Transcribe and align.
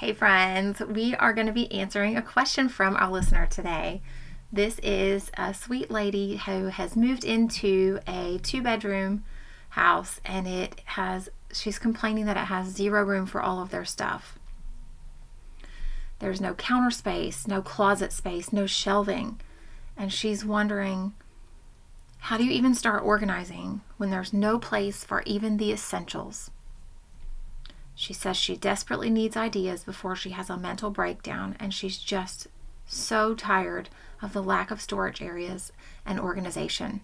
Hey, 0.00 0.14
friends, 0.14 0.80
we 0.80 1.14
are 1.16 1.34
going 1.34 1.46
to 1.46 1.52
be 1.52 1.70
answering 1.70 2.16
a 2.16 2.22
question 2.22 2.70
from 2.70 2.96
our 2.96 3.10
listener 3.10 3.44
today. 3.44 4.00
This 4.50 4.78
is 4.78 5.30
a 5.36 5.52
sweet 5.52 5.90
lady 5.90 6.38
who 6.38 6.68
has 6.68 6.96
moved 6.96 7.22
into 7.22 8.00
a 8.08 8.38
two 8.42 8.62
bedroom 8.62 9.24
house 9.68 10.18
and 10.24 10.48
it 10.48 10.80
has, 10.86 11.28
she's 11.52 11.78
complaining 11.78 12.24
that 12.24 12.38
it 12.38 12.46
has 12.46 12.68
zero 12.68 13.04
room 13.04 13.26
for 13.26 13.42
all 13.42 13.60
of 13.60 13.68
their 13.68 13.84
stuff. 13.84 14.38
There's 16.18 16.40
no 16.40 16.54
counter 16.54 16.90
space, 16.90 17.46
no 17.46 17.60
closet 17.60 18.10
space, 18.10 18.54
no 18.54 18.64
shelving. 18.64 19.38
And 19.98 20.10
she's 20.10 20.46
wondering 20.46 21.12
how 22.20 22.38
do 22.38 22.44
you 22.46 22.52
even 22.52 22.74
start 22.74 23.04
organizing 23.04 23.82
when 23.98 24.08
there's 24.08 24.32
no 24.32 24.58
place 24.58 25.04
for 25.04 25.22
even 25.26 25.58
the 25.58 25.72
essentials? 25.72 26.50
She 27.94 28.12
says 28.12 28.36
she 28.36 28.56
desperately 28.56 29.10
needs 29.10 29.36
ideas 29.36 29.84
before 29.84 30.16
she 30.16 30.30
has 30.30 30.48
a 30.48 30.56
mental 30.56 30.90
breakdown, 30.90 31.56
and 31.60 31.74
she's 31.74 31.98
just 31.98 32.48
so 32.86 33.34
tired 33.34 33.88
of 34.22 34.32
the 34.32 34.42
lack 34.42 34.70
of 34.70 34.80
storage 34.80 35.22
areas 35.22 35.70
and 36.06 36.18
organization. 36.18 37.02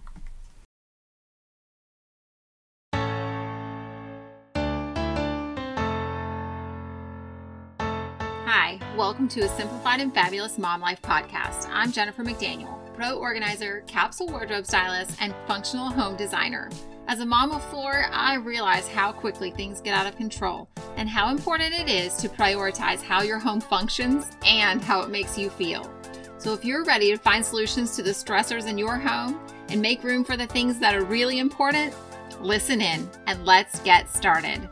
Hi, 8.45 8.79
welcome 8.97 9.27
to 9.29 9.41
a 9.41 9.49
Simplified 9.49 9.99
and 9.99 10.13
Fabulous 10.13 10.57
Mom 10.57 10.81
Life 10.81 11.01
podcast. 11.01 11.69
I'm 11.71 11.91
Jennifer 11.91 12.23
McDaniel, 12.23 12.93
pro 12.95 13.17
organizer, 13.17 13.83
capsule 13.87 14.27
wardrobe 14.27 14.65
stylist, 14.65 15.15
and 15.21 15.33
functional 15.47 15.89
home 15.89 16.17
designer. 16.17 16.69
As 17.07 17.21
a 17.21 17.25
mom 17.25 17.53
of 17.53 17.63
four, 17.71 18.05
I 18.11 18.35
realize 18.35 18.89
how 18.89 19.13
quickly 19.13 19.49
things 19.49 19.79
get 19.79 19.93
out 19.93 20.07
of 20.07 20.17
control 20.17 20.67
and 20.97 21.07
how 21.07 21.29
important 21.29 21.73
it 21.73 21.87
is 21.87 22.17
to 22.17 22.27
prioritize 22.27 23.01
how 23.01 23.21
your 23.21 23.39
home 23.39 23.61
functions 23.61 24.29
and 24.45 24.81
how 24.81 24.99
it 25.03 25.09
makes 25.09 25.37
you 25.37 25.49
feel. 25.49 25.89
So, 26.37 26.53
if 26.53 26.65
you're 26.65 26.83
ready 26.83 27.11
to 27.11 27.17
find 27.17 27.45
solutions 27.45 27.95
to 27.95 28.03
the 28.03 28.11
stressors 28.11 28.67
in 28.67 28.77
your 28.77 28.97
home 28.97 29.39
and 29.69 29.81
make 29.81 30.03
room 30.03 30.25
for 30.25 30.35
the 30.35 30.47
things 30.47 30.79
that 30.79 30.95
are 30.95 31.05
really 31.05 31.39
important, 31.39 31.95
listen 32.41 32.81
in 32.81 33.09
and 33.25 33.45
let's 33.45 33.79
get 33.79 34.13
started. 34.13 34.67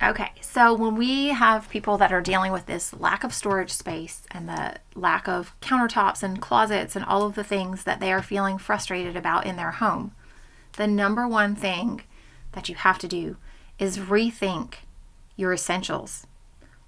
Okay, 0.00 0.30
so 0.40 0.72
when 0.72 0.94
we 0.94 1.26
have 1.26 1.68
people 1.68 1.98
that 1.98 2.12
are 2.12 2.22
dealing 2.22 2.52
with 2.52 2.66
this 2.66 2.94
lack 2.94 3.24
of 3.24 3.34
storage 3.34 3.72
space 3.72 4.22
and 4.30 4.48
the 4.48 4.76
lack 4.94 5.26
of 5.26 5.58
countertops 5.60 6.22
and 6.22 6.40
closets 6.40 6.94
and 6.94 7.04
all 7.04 7.24
of 7.26 7.34
the 7.34 7.44
things 7.44 7.82
that 7.82 7.98
they 7.98 8.12
are 8.12 8.22
feeling 8.22 8.58
frustrated 8.58 9.16
about 9.16 9.44
in 9.44 9.56
their 9.56 9.72
home, 9.72 10.14
the 10.80 10.86
number 10.86 11.28
one 11.28 11.54
thing 11.54 12.00
that 12.52 12.70
you 12.70 12.74
have 12.74 12.98
to 12.98 13.06
do 13.06 13.36
is 13.78 13.98
rethink 13.98 14.76
your 15.36 15.52
essentials. 15.52 16.26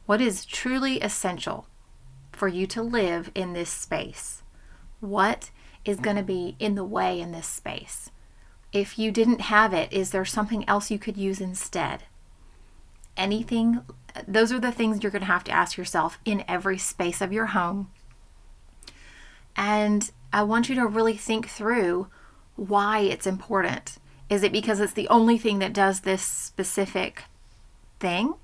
What 0.06 0.18
is 0.18 0.46
truly 0.46 0.98
essential 1.02 1.66
for 2.32 2.48
you 2.48 2.66
to 2.68 2.80
live 2.80 3.30
in 3.34 3.52
this 3.52 3.68
space? 3.68 4.44
What 5.00 5.50
is 5.84 6.00
going 6.00 6.16
to 6.16 6.22
be 6.22 6.56
in 6.58 6.74
the 6.74 6.86
way 6.86 7.20
in 7.20 7.32
this 7.32 7.46
space? 7.46 8.10
If 8.72 8.98
you 8.98 9.10
didn't 9.10 9.42
have 9.42 9.74
it, 9.74 9.92
is 9.92 10.08
there 10.10 10.24
something 10.24 10.66
else 10.66 10.90
you 10.90 10.98
could 10.98 11.18
use 11.18 11.42
instead? 11.42 12.04
Anything, 13.14 13.82
those 14.26 14.50
are 14.52 14.58
the 14.58 14.72
things 14.72 15.02
you're 15.02 15.12
going 15.12 15.20
to 15.20 15.26
have 15.26 15.44
to 15.44 15.52
ask 15.52 15.76
yourself 15.76 16.18
in 16.24 16.46
every 16.48 16.78
space 16.78 17.20
of 17.20 17.30
your 17.30 17.46
home. 17.46 17.90
And 19.54 20.10
I 20.32 20.44
want 20.44 20.70
you 20.70 20.76
to 20.76 20.86
really 20.86 21.18
think 21.18 21.50
through 21.50 22.08
why 22.56 23.00
it's 23.00 23.26
important. 23.26 23.98
Is 24.28 24.42
it 24.42 24.52
because 24.52 24.80
it's 24.80 24.92
the 24.92 25.08
only 25.08 25.38
thing 25.38 25.58
that 25.58 25.72
does 25.72 26.00
this 26.00 26.22
specific 26.22 27.24
thing 28.00 28.34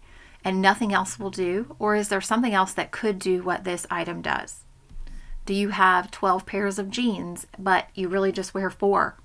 and 0.44 0.60
nothing 0.62 0.92
else 0.92 1.18
will 1.18 1.30
do? 1.30 1.74
Or 1.78 1.96
is 1.96 2.08
there 2.08 2.20
something 2.20 2.52
else 2.54 2.72
that 2.74 2.90
could 2.90 3.18
do 3.18 3.42
what 3.42 3.64
this 3.64 3.86
item 3.90 4.22
does? 4.22 4.64
Do 5.46 5.54
you 5.54 5.70
have 5.70 6.10
12 6.10 6.44
pairs 6.44 6.78
of 6.78 6.90
jeans, 6.90 7.46
but 7.58 7.88
you 7.94 8.08
really 8.08 8.32
just 8.32 8.52
wear 8.52 8.70
four? 8.70 9.16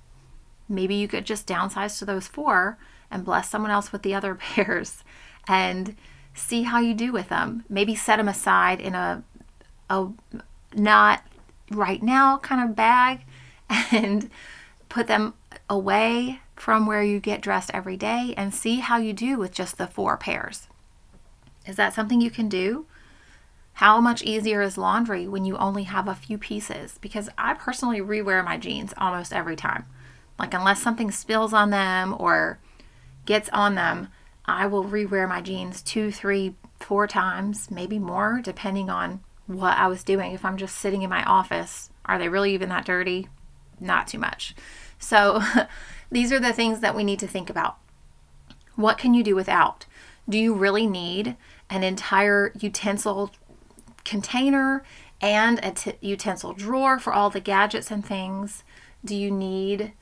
Maybe 0.68 0.94
you 0.94 1.06
could 1.06 1.26
just 1.26 1.46
downsize 1.46 1.98
to 1.98 2.06
those 2.06 2.26
four 2.26 2.78
and 3.10 3.24
bless 3.24 3.50
someone 3.50 3.70
else 3.70 3.92
with 3.92 4.02
the 4.02 4.14
other 4.14 4.34
pairs 4.54 5.04
and 5.46 5.96
see 6.32 6.62
how 6.62 6.80
you 6.80 6.94
do 6.94 7.12
with 7.12 7.28
them. 7.28 7.64
Maybe 7.68 7.94
set 7.94 8.16
them 8.16 8.28
aside 8.28 8.80
in 8.80 8.94
a, 8.94 9.22
a 9.90 10.08
not 10.74 11.22
right 11.70 12.02
now 12.02 12.38
kind 12.38 12.68
of 12.68 12.76
bag 12.76 13.20
and 13.92 14.30
put 14.94 15.08
them 15.08 15.34
away 15.68 16.38
from 16.54 16.86
where 16.86 17.02
you 17.02 17.18
get 17.18 17.40
dressed 17.40 17.68
every 17.74 17.96
day 17.96 18.32
and 18.36 18.54
see 18.54 18.76
how 18.76 18.96
you 18.96 19.12
do 19.12 19.36
with 19.36 19.52
just 19.52 19.76
the 19.76 19.88
four 19.88 20.16
pairs. 20.16 20.68
Is 21.66 21.74
that 21.74 21.92
something 21.92 22.20
you 22.20 22.30
can 22.30 22.48
do? 22.48 22.86
How 23.72 24.00
much 24.00 24.22
easier 24.22 24.62
is 24.62 24.78
laundry 24.78 25.26
when 25.26 25.44
you 25.44 25.56
only 25.56 25.82
have 25.82 26.06
a 26.06 26.14
few 26.14 26.38
pieces? 26.38 26.96
Because 27.00 27.28
I 27.36 27.54
personally 27.54 28.00
rewear 28.00 28.44
my 28.44 28.56
jeans 28.56 28.94
almost 28.96 29.32
every 29.32 29.56
time. 29.56 29.84
Like, 30.38 30.54
unless 30.54 30.80
something 30.80 31.10
spills 31.10 31.52
on 31.52 31.70
them 31.70 32.14
or 32.16 32.60
gets 33.26 33.48
on 33.48 33.74
them, 33.74 34.10
I 34.44 34.68
will 34.68 34.84
rewear 34.84 35.28
my 35.28 35.40
jeans 35.40 35.82
two, 35.82 36.12
three, 36.12 36.54
four 36.78 37.08
times, 37.08 37.68
maybe 37.68 37.98
more, 37.98 38.40
depending 38.40 38.90
on 38.90 39.24
what 39.48 39.76
I 39.76 39.88
was 39.88 40.04
doing. 40.04 40.34
If 40.34 40.44
I'm 40.44 40.56
just 40.56 40.76
sitting 40.76 41.02
in 41.02 41.10
my 41.10 41.24
office, 41.24 41.90
are 42.04 42.16
they 42.16 42.28
really 42.28 42.54
even 42.54 42.68
that 42.68 42.84
dirty? 42.84 43.26
Not 43.80 44.06
too 44.06 44.18
much. 44.18 44.54
So 45.04 45.42
these 46.10 46.32
are 46.32 46.40
the 46.40 46.52
things 46.52 46.80
that 46.80 46.96
we 46.96 47.04
need 47.04 47.18
to 47.20 47.28
think 47.28 47.50
about. 47.50 47.76
What 48.74 48.98
can 48.98 49.14
you 49.14 49.22
do 49.22 49.34
without? 49.34 49.86
Do 50.28 50.38
you 50.38 50.54
really 50.54 50.86
need 50.86 51.36
an 51.70 51.84
entire 51.84 52.52
utensil 52.58 53.30
container 54.04 54.82
and 55.20 55.60
a 55.62 55.70
t- 55.72 55.92
utensil 56.00 56.54
drawer 56.54 56.98
for 56.98 57.12
all 57.12 57.30
the 57.30 57.40
gadgets 57.40 57.90
and 57.90 58.04
things? 58.04 58.64
Do 59.04 59.14
you 59.14 59.30
need 59.30 59.92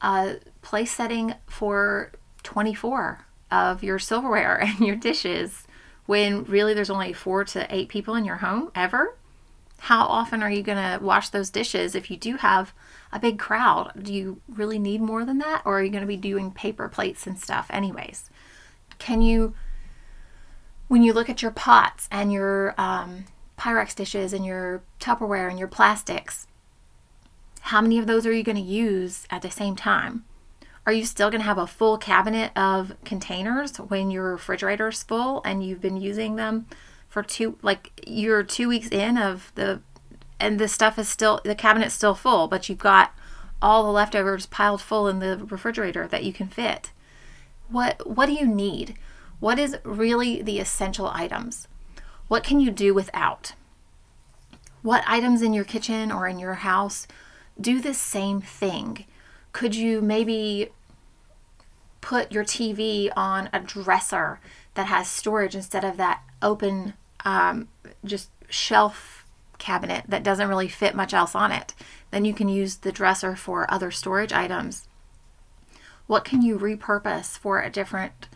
a 0.00 0.36
place 0.62 0.92
setting 0.92 1.34
for 1.46 2.12
24 2.42 3.26
of 3.50 3.82
your 3.82 3.98
silverware 3.98 4.60
and 4.62 4.80
your 4.80 4.96
dishes 4.96 5.66
when 6.06 6.44
really 6.44 6.72
there's 6.72 6.90
only 6.90 7.12
four 7.12 7.44
to 7.44 7.66
eight 7.74 7.88
people 7.88 8.14
in 8.14 8.24
your 8.24 8.36
home 8.36 8.70
ever? 8.74 9.16
How 9.86 10.06
often 10.06 10.42
are 10.42 10.50
you 10.50 10.62
going 10.62 10.78
to 10.78 11.04
wash 11.04 11.28
those 11.30 11.50
dishes 11.50 11.94
if 11.94 12.10
you 12.10 12.16
do 12.16 12.36
have 12.36 12.72
a 13.12 13.18
big 13.18 13.38
crowd. 13.38 13.92
Do 14.00 14.12
you 14.12 14.40
really 14.48 14.78
need 14.78 15.00
more 15.00 15.24
than 15.24 15.38
that? 15.38 15.62
Or 15.64 15.78
are 15.78 15.82
you 15.82 15.90
going 15.90 16.02
to 16.02 16.06
be 16.06 16.16
doing 16.16 16.50
paper 16.50 16.88
plates 16.88 17.26
and 17.26 17.38
stuff, 17.38 17.66
anyways? 17.70 18.30
Can 18.98 19.20
you, 19.20 19.54
when 20.88 21.02
you 21.02 21.12
look 21.12 21.28
at 21.28 21.42
your 21.42 21.50
pots 21.50 22.08
and 22.10 22.32
your 22.32 22.74
um, 22.78 23.26
Pyrex 23.58 23.94
dishes 23.94 24.32
and 24.32 24.46
your 24.46 24.82
Tupperware 24.98 25.50
and 25.50 25.58
your 25.58 25.68
plastics, 25.68 26.46
how 27.60 27.80
many 27.80 27.98
of 27.98 28.06
those 28.06 28.26
are 28.26 28.32
you 28.32 28.42
going 28.42 28.56
to 28.56 28.62
use 28.62 29.26
at 29.30 29.42
the 29.42 29.50
same 29.50 29.76
time? 29.76 30.24
Are 30.86 30.92
you 30.92 31.04
still 31.04 31.30
going 31.30 31.40
to 31.40 31.46
have 31.46 31.58
a 31.58 31.66
full 31.66 31.98
cabinet 31.98 32.50
of 32.56 32.94
containers 33.04 33.76
when 33.76 34.10
your 34.10 34.32
refrigerator 34.32 34.88
is 34.88 35.02
full 35.02 35.42
and 35.44 35.64
you've 35.64 35.80
been 35.80 35.96
using 35.96 36.36
them 36.36 36.66
for 37.12 37.22
two, 37.22 37.58
like 37.60 37.92
you're 38.06 38.42
two 38.42 38.70
weeks 38.70 38.88
in 38.88 39.18
of 39.18 39.52
the 39.54 39.82
and 40.40 40.58
the 40.58 40.66
stuff 40.66 40.98
is 40.98 41.10
still 41.10 41.42
the 41.44 41.54
cabinet's 41.54 41.94
still 41.94 42.14
full, 42.14 42.48
but 42.48 42.70
you've 42.70 42.78
got 42.78 43.12
all 43.60 43.84
the 43.84 43.92
leftovers 43.92 44.46
piled 44.46 44.80
full 44.80 45.06
in 45.06 45.18
the 45.18 45.44
refrigerator 45.50 46.08
that 46.08 46.24
you 46.24 46.32
can 46.32 46.48
fit. 46.48 46.90
What 47.68 48.08
what 48.08 48.26
do 48.26 48.32
you 48.32 48.46
need? 48.46 48.96
What 49.40 49.58
is 49.58 49.76
really 49.84 50.40
the 50.40 50.58
essential 50.58 51.08
items? 51.08 51.68
What 52.28 52.44
can 52.44 52.60
you 52.60 52.70
do 52.70 52.94
without? 52.94 53.52
What 54.80 55.04
items 55.06 55.42
in 55.42 55.52
your 55.52 55.64
kitchen 55.64 56.10
or 56.10 56.26
in 56.26 56.38
your 56.38 56.54
house 56.54 57.06
do 57.60 57.78
the 57.78 57.92
same 57.92 58.40
thing? 58.40 59.04
Could 59.52 59.74
you 59.74 60.00
maybe 60.00 60.70
put 62.00 62.32
your 62.32 62.44
TV 62.44 63.10
on 63.14 63.50
a 63.52 63.60
dresser 63.60 64.40
that 64.72 64.86
has 64.86 65.08
storage 65.08 65.54
instead 65.54 65.84
of 65.84 65.98
that 65.98 66.22
open, 66.40 66.94
um, 67.24 67.68
just 68.04 68.30
shelf 68.48 69.26
cabinet 69.58 70.04
that 70.08 70.24
doesn't 70.24 70.48
really 70.48 70.68
fit 70.68 70.94
much 70.94 71.14
else 71.14 71.34
on 71.34 71.52
it. 71.52 71.74
Then 72.10 72.24
you 72.24 72.34
can 72.34 72.48
use 72.48 72.76
the 72.76 72.92
dresser 72.92 73.36
for 73.36 73.72
other 73.72 73.90
storage 73.90 74.32
items. 74.32 74.88
What 76.06 76.24
can 76.24 76.42
you 76.42 76.58
repurpose 76.58 77.38
for 77.38 77.60
a 77.60 77.70
different 77.70 78.28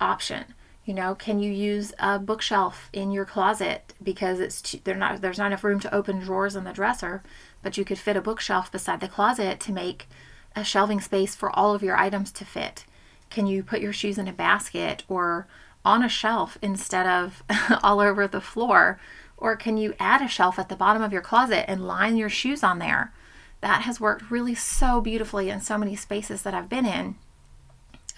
option? 0.00 0.44
You 0.84 0.92
know, 0.92 1.14
can 1.14 1.38
you 1.38 1.50
use 1.50 1.94
a 1.98 2.18
bookshelf 2.18 2.90
in 2.92 3.10
your 3.10 3.24
closet 3.24 3.94
because 4.02 4.40
it's 4.40 4.60
too, 4.60 4.80
not 4.94 5.22
there's 5.22 5.38
not 5.38 5.46
enough 5.46 5.64
room 5.64 5.80
to 5.80 5.94
open 5.94 6.18
drawers 6.18 6.56
in 6.56 6.64
the 6.64 6.72
dresser, 6.72 7.22
but 7.62 7.78
you 7.78 7.84
could 7.84 7.98
fit 7.98 8.16
a 8.16 8.20
bookshelf 8.20 8.70
beside 8.70 9.00
the 9.00 9.08
closet 9.08 9.60
to 9.60 9.72
make 9.72 10.06
a 10.54 10.62
shelving 10.62 11.00
space 11.00 11.34
for 11.34 11.50
all 11.50 11.74
of 11.74 11.82
your 11.82 11.96
items 11.96 12.30
to 12.32 12.44
fit. 12.44 12.84
Can 13.30 13.46
you 13.46 13.62
put 13.62 13.80
your 13.80 13.92
shoes 13.92 14.18
in 14.18 14.28
a 14.28 14.32
basket 14.32 15.04
or 15.08 15.46
on 15.84 16.02
a 16.02 16.08
shelf 16.08 16.56
instead 16.62 17.06
of 17.06 17.42
all 17.82 18.00
over 18.00 18.26
the 18.26 18.40
floor 18.40 18.98
or 19.36 19.56
can 19.56 19.76
you 19.76 19.94
add 19.98 20.22
a 20.22 20.28
shelf 20.28 20.58
at 20.58 20.68
the 20.68 20.76
bottom 20.76 21.02
of 21.02 21.12
your 21.12 21.22
closet 21.22 21.68
and 21.68 21.86
line 21.86 22.16
your 22.16 22.28
shoes 22.28 22.62
on 22.62 22.78
there? 22.78 23.12
That 23.60 23.82
has 23.82 24.00
worked 24.00 24.30
really 24.30 24.54
so 24.54 25.00
beautifully 25.00 25.50
in 25.50 25.60
so 25.60 25.78
many 25.78 25.96
spaces 25.96 26.42
that 26.42 26.54
I've 26.54 26.68
been 26.68 26.86
in. 26.86 27.16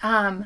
Um, 0.03 0.45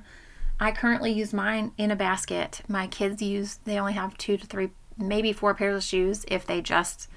I 0.59 0.71
currently 0.71 1.11
use 1.11 1.33
mine 1.33 1.71
in 1.77 1.91
a 1.91 1.95
basket. 1.95 2.61
My 2.67 2.87
kids 2.87 3.21
use, 3.21 3.59
they 3.65 3.79
only 3.79 3.93
have 3.93 4.17
two 4.17 4.37
to 4.37 4.47
three, 4.47 4.69
maybe 4.97 5.33
four 5.33 5.53
pairs 5.53 5.75
of 5.75 5.83
shoes 5.83 6.25
if 6.27 6.45
they 6.45 6.61
just 6.61 7.07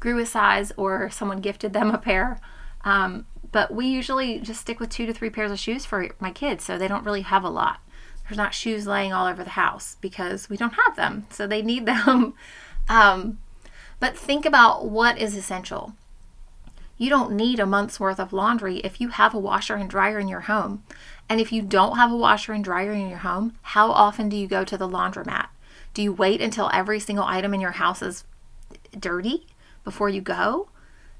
grew 0.00 0.18
a 0.18 0.26
size 0.26 0.72
or 0.76 1.10
someone 1.10 1.40
gifted 1.40 1.72
them 1.72 1.90
a 1.90 1.98
pair. 1.98 2.40
Um, 2.84 3.26
but 3.50 3.72
we 3.72 3.86
usually 3.86 4.38
just 4.40 4.60
stick 4.60 4.80
with 4.80 4.90
two 4.90 5.06
to 5.06 5.12
three 5.12 5.30
pairs 5.30 5.52
of 5.52 5.58
shoes 5.58 5.84
for 5.84 6.08
my 6.18 6.30
kids, 6.30 6.64
so 6.64 6.78
they 6.78 6.88
don't 6.88 7.04
really 7.04 7.22
have 7.22 7.44
a 7.44 7.50
lot. 7.50 7.80
There's 8.28 8.38
not 8.38 8.54
shoes 8.54 8.86
laying 8.86 9.12
all 9.12 9.26
over 9.26 9.44
the 9.44 9.50
house 9.50 9.96
because 10.00 10.48
we 10.48 10.56
don't 10.56 10.74
have 10.74 10.96
them, 10.96 11.26
so 11.30 11.46
they 11.46 11.62
need 11.62 11.86
them. 11.86 12.34
um, 12.88 13.38
but 14.00 14.16
think 14.16 14.44
about 14.44 14.86
what 14.86 15.18
is 15.18 15.36
essential. 15.36 15.94
You 16.98 17.08
don't 17.08 17.32
need 17.32 17.58
a 17.58 17.66
month's 17.66 17.98
worth 17.98 18.20
of 18.20 18.32
laundry 18.32 18.78
if 18.78 19.00
you 19.00 19.08
have 19.08 19.34
a 19.34 19.38
washer 19.38 19.74
and 19.74 19.90
dryer 19.90 20.18
in 20.18 20.28
your 20.28 20.42
home. 20.42 20.84
And 21.28 21.40
if 21.40 21.50
you 21.52 21.62
don't 21.62 21.96
have 21.96 22.12
a 22.12 22.16
washer 22.16 22.52
and 22.52 22.62
dryer 22.62 22.92
in 22.92 23.08
your 23.08 23.18
home, 23.18 23.54
how 23.62 23.90
often 23.90 24.28
do 24.28 24.36
you 24.36 24.46
go 24.46 24.64
to 24.64 24.76
the 24.76 24.88
laundromat? 24.88 25.48
Do 25.94 26.02
you 26.02 26.12
wait 26.12 26.40
until 26.40 26.70
every 26.72 27.00
single 27.00 27.24
item 27.24 27.54
in 27.54 27.60
your 27.60 27.72
house 27.72 28.02
is 28.02 28.24
dirty 28.98 29.46
before 29.84 30.08
you 30.08 30.20
go? 30.20 30.68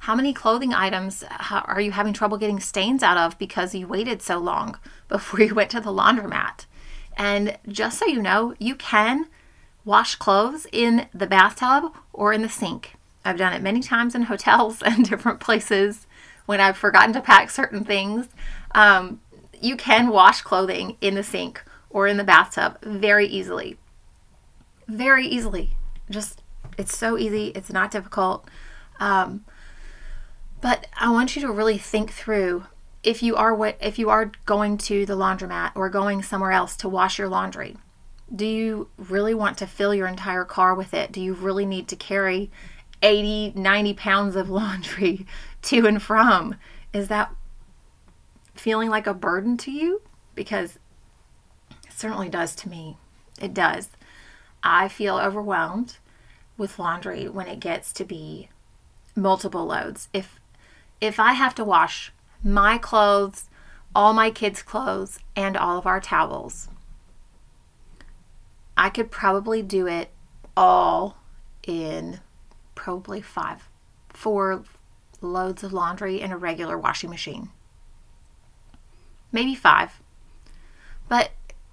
How 0.01 0.15
many 0.15 0.33
clothing 0.33 0.75
items 0.75 1.25
are 1.51 1.81
you 1.81 1.93
having 1.93 2.13
trouble 2.13 2.37
getting 2.37 2.61
stains 2.61 3.03
out 3.03 3.17
of 3.17 3.39
because 3.39 3.75
you 3.75 3.87
waited 3.87 4.23
so 4.23 4.39
long 4.39 4.79
before 5.09 5.41
you 5.41 5.55
went 5.55 5.71
to 5.71 5.81
the 5.81 5.93
laundromat? 5.93 6.67
And 7.17 7.59
just 7.69 7.99
so 7.99 8.07
you 8.07 8.23
know, 8.23 8.55
you 8.59 8.75
can 8.75 9.27
wash 9.85 10.15
clothes 10.15 10.67
in 10.73 11.09
the 11.13 11.27
bathtub 11.27 11.93
or 12.13 12.33
in 12.33 12.43
the 12.43 12.49
sink. 12.49 12.95
I've 13.25 13.37
done 13.37 13.53
it 13.53 13.63
many 13.63 13.81
times 13.81 14.15
in 14.15 14.23
hotels 14.23 14.83
and 14.87 15.09
different 15.09 15.41
places 15.41 16.07
when 16.47 16.61
I've 16.61 16.77
forgotten 16.77 17.13
to 17.15 17.21
pack 17.21 17.51
certain 17.51 17.85
things. 17.85 18.29
Um, 18.75 19.21
you 19.61 19.77
can 19.77 20.09
wash 20.09 20.43
clothing 20.43 20.97
in 21.01 21.15
the 21.15 21.23
sink 21.23 21.63
or 21.91 22.07
in 22.07 22.17
the 22.17 22.25
bathtub 22.25 22.79
very 22.83 23.27
easily. 23.27 23.79
Very 24.89 25.27
easily. 25.27 25.77
Just, 26.11 26.43
it's 26.77 26.97
so 26.97 27.17
easy. 27.17 27.49
It's 27.55 27.71
not 27.71 27.91
difficult. 27.91 28.49
Um, 28.99 29.45
but 30.61 30.87
I 30.99 31.11
want 31.11 31.37
you 31.37 31.43
to 31.43 31.53
really 31.53 31.79
think 31.79 32.13
through 32.13 32.65
if 33.03 33.23
you 33.23 33.35
are 33.37 33.55
what 33.55 33.77
if 33.81 33.99
you 33.99 34.11
are 34.11 34.31
going 34.47 34.79
to 34.79 35.05
the 35.05 35.17
laundromat 35.17 35.73
or 35.75 35.89
going 35.89 36.23
somewhere 36.23 36.53
else 36.53 36.77
to 36.77 36.89
wash 36.89 37.19
your 37.19 37.29
laundry. 37.29 37.77
Do 38.35 38.47
you 38.47 38.89
really 38.97 39.35
want 39.35 39.59
to 39.59 39.67
fill 39.67 39.95
your 39.95 40.07
entire 40.07 40.45
car 40.45 40.75
with 40.75 40.95
it? 40.95 41.13
Do 41.13 41.21
you 41.21 41.35
really 41.35 41.67
need 41.67 41.89
to 41.89 41.97
carry 41.97 42.51
80, 43.03 43.53
90 43.55 43.95
pounds 43.95 44.37
of 44.37 44.49
laundry 44.51 45.27
to 45.63 45.87
and 45.87 46.03
from? 46.03 46.55
Is 46.93 47.09
that 47.09 47.35
feeling 48.55 48.89
like 48.89 49.07
a 49.07 49.15
burden 49.15 49.57
to 49.59 49.71
you? 49.71 50.03
Because 50.35 50.79
it 51.87 51.93
certainly 51.93 52.29
does 52.29 52.55
to 52.57 52.69
me. 52.69 52.97
It 53.41 53.53
does. 53.53 53.91
I 54.63 54.89
feel 54.89 55.19
overwhelmed 55.19 55.97
with 56.57 56.79
laundry 56.79 57.29
when 57.29 57.49
it 57.49 57.61
gets 57.61 57.93
to 57.95 58.05
be 58.05 58.49
multiple 59.17 59.67
loads. 59.67 60.09
If 60.13 60.39
if 61.01 61.19
I 61.19 61.33
have 61.33 61.55
to 61.57 61.65
wash 61.65 62.13
my 62.43 62.79
clothes, 62.79 63.49
all 63.95 64.13
my 64.13 64.31
kids' 64.31 64.63
clothes, 64.63 65.19
and 65.37 65.57
all 65.57 65.79
of 65.79 65.87
our 65.87 66.01
towels, 66.01 66.69
I 68.77 68.91
could 68.91 69.11
probably 69.11 69.63
do 69.63 69.87
it 69.87 70.11
all 70.57 71.17
in 71.67 72.21
probably 72.75 73.21
five, 73.21 73.69
four 74.09 74.65
loads 75.21 75.63
of 75.63 75.73
laundry 75.73 76.21
in 76.21 76.33
a 76.33 76.37
regular 76.37 76.79
washing 76.79 77.11
machine. 77.11 77.51
Maybe 79.31 79.55
five. 79.55 80.01
But 81.09 81.31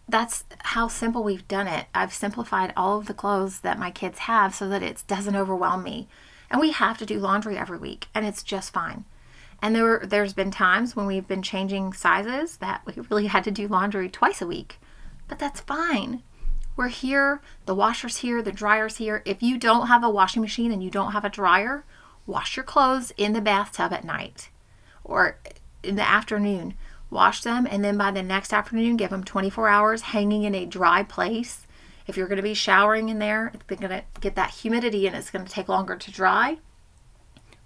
that's 0.08 0.44
how 0.60 0.88
simple 0.88 1.24
we've 1.24 1.48
done 1.48 1.68
it. 1.68 1.88
I've 1.94 2.14
simplified 2.14 2.74
all 2.76 3.00
of 3.00 3.06
the 3.06 3.14
clothes 3.14 3.62
that 3.62 3.80
my 3.80 3.92
kids 3.92 4.20
have 4.20 4.56
so 4.56 4.68
that 4.70 4.84
it 4.84 5.04
doesn't 5.08 5.36
overwhelm 5.36 5.84
me. 5.84 6.08
And 6.50 6.60
we 6.60 6.72
have 6.72 6.98
to 6.98 7.06
do 7.06 7.20
laundry 7.20 7.58
every 7.58 7.78
week, 7.78 8.08
and 8.14 8.26
it's 8.26 8.44
just 8.44 8.74
fine. 8.74 9.06
And 9.62 9.76
there 9.76 9.84
were, 9.84 10.06
there's 10.06 10.34
been 10.34 10.52
times 10.52 10.96
when 10.96 11.06
we've 11.06 11.28
been 11.28 11.42
changing 11.42 11.94
sizes 11.94 12.58
that 12.58 12.82
we 12.86 12.94
really 13.10 13.28
had 13.28 13.44
to 13.44 13.52
do 13.52 13.68
laundry 13.68 14.10
twice 14.10 14.42
a 14.42 14.48
week. 14.48 14.80
But 15.28 15.40
that's 15.40 15.60
fine. 15.60 16.24
We're 16.76 16.88
here, 16.88 17.42
the 17.66 17.76
washer's 17.76 18.18
here, 18.18 18.42
the 18.42 18.54
dryer's 18.54 18.98
here. 18.98 19.22
If 19.26 19.44
you 19.44 19.58
don't 19.58 19.88
have 19.88 20.04
a 20.04 20.10
washing 20.10 20.42
machine 20.42 20.72
and 20.72 20.82
you 20.82 20.90
don't 20.90 21.12
have 21.12 21.26
a 21.26 21.30
dryer, 21.30 21.84
wash 22.26 22.56
your 22.56 22.64
clothes 22.64 23.12
in 23.18 23.34
the 23.34 23.42
bathtub 23.42 23.92
at 23.92 24.06
night 24.06 24.50
or 25.04 25.38
in 25.84 25.96
the 25.96 26.08
afternoon. 26.08 26.76
Wash 27.10 27.42
them 27.42 27.68
and 27.70 27.84
then 27.84 27.98
by 27.98 28.12
the 28.12 28.24
next 28.24 28.54
afternoon, 28.54 28.96
give 28.96 29.10
them 29.10 29.24
24 29.24 29.68
hours 29.68 30.02
hanging 30.02 30.44
in 30.44 30.56
a 30.56 30.66
dry 30.66 31.04
place. 31.04 31.66
If 32.08 32.16
you're 32.16 32.28
going 32.28 32.38
to 32.38 32.44
be 32.44 32.54
showering 32.54 33.10
in 33.10 33.20
there, 33.20 33.52
it's 33.54 33.64
going 33.64 33.82
to 33.82 34.04
get 34.22 34.36
that 34.36 34.52
humidity 34.52 35.06
and 35.06 35.16
it's 35.16 35.30
going 35.30 35.46
to 35.46 35.52
take 35.52 35.68
longer 35.68 35.96
to 35.96 36.12
dry. 36.12 36.60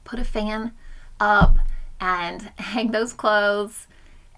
Put 0.05 0.19
a 0.19 0.23
fan 0.23 0.71
up 1.19 1.57
and 2.03 2.41
hang 2.57 2.91
those 2.91 3.13
clothes, 3.13 3.87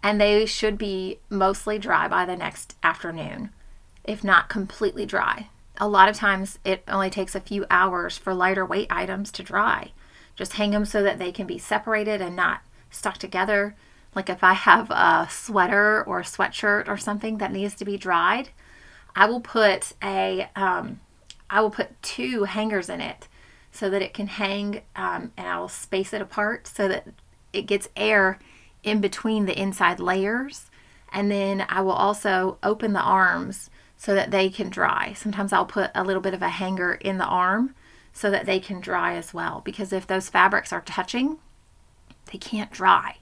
and 0.03 0.21
they 0.21 0.45
should 0.45 0.77
be 0.77 1.19
mostly 1.29 1.79
dry 1.79 2.07
by 2.07 2.23
the 2.23 2.37
next 2.37 2.75
afternoon, 2.83 3.49
if 4.03 4.23
not 4.23 4.49
completely 4.49 5.05
dry. 5.05 5.49
A 5.77 5.87
lot 5.87 6.07
of 6.07 6.15
times 6.15 6.59
it 6.63 6.83
only 6.87 7.09
takes 7.09 7.33
a 7.35 7.41
few 7.41 7.65
hours 7.69 8.17
for 8.17 8.33
lighter 8.33 8.65
weight 8.65 8.87
items 8.89 9.31
to 9.31 9.43
dry. 9.43 9.91
Just 10.35 10.53
hang 10.53 10.71
them 10.71 10.85
so 10.85 11.01
that 11.03 11.17
they 11.17 11.31
can 11.31 11.47
be 11.47 11.57
separated 11.57 12.21
and 12.21 12.35
not 12.35 12.61
stuck 12.91 13.17
together. 13.17 13.75
Like 14.13 14.29
if 14.29 14.43
I 14.43 14.53
have 14.53 14.91
a 14.91 15.27
sweater 15.29 16.03
or 16.03 16.19
a 16.19 16.23
sweatshirt 16.23 16.87
or 16.87 16.97
something 16.97 17.39
that 17.39 17.51
needs 17.51 17.75
to 17.75 17.85
be 17.85 17.97
dried, 17.97 18.49
I 19.15 19.25
will 19.25 19.41
put 19.41 19.93
a 20.03 20.49
um, 20.55 21.01
I 21.49 21.61
will 21.61 21.71
put 21.71 22.01
two 22.01 22.43
hangers 22.43 22.89
in 22.89 23.01
it 23.01 23.27
so 23.71 23.89
that 23.89 24.01
it 24.01 24.13
can 24.13 24.27
hang 24.27 24.81
um, 24.95 25.31
and 25.35 25.47
I'll 25.47 25.67
space 25.67 26.13
it 26.13 26.21
apart 26.21 26.67
so 26.67 26.87
that 26.87 27.07
it 27.55 27.67
gets 27.67 27.89
air 27.95 28.39
in 28.83 29.01
between 29.01 29.45
the 29.45 29.59
inside 29.59 29.99
layers. 29.99 30.69
And 31.11 31.31
then 31.31 31.65
I 31.69 31.81
will 31.81 31.91
also 31.91 32.57
open 32.61 32.93
the 32.93 33.01
arms 33.01 33.69
so 33.97 34.13
that 34.13 34.31
they 34.31 34.49
can 34.49 34.69
dry. 34.69 35.13
Sometimes 35.13 35.53
I'll 35.53 35.65
put 35.65 35.91
a 35.95 36.03
little 36.03 36.21
bit 36.21 36.33
of 36.33 36.41
a 36.41 36.49
hanger 36.49 36.93
in 36.93 37.17
the 37.17 37.25
arm 37.25 37.73
so 38.13 38.29
that 38.31 38.45
they 38.45 38.59
can 38.59 38.79
dry 38.79 39.15
as 39.15 39.33
well. 39.33 39.61
Because 39.63 39.93
if 39.93 40.05
those 40.05 40.29
fabrics 40.29 40.71
are 40.73 40.81
touching, 40.81 41.37
they 42.31 42.37
can't 42.37 42.71
dry. 42.71 43.17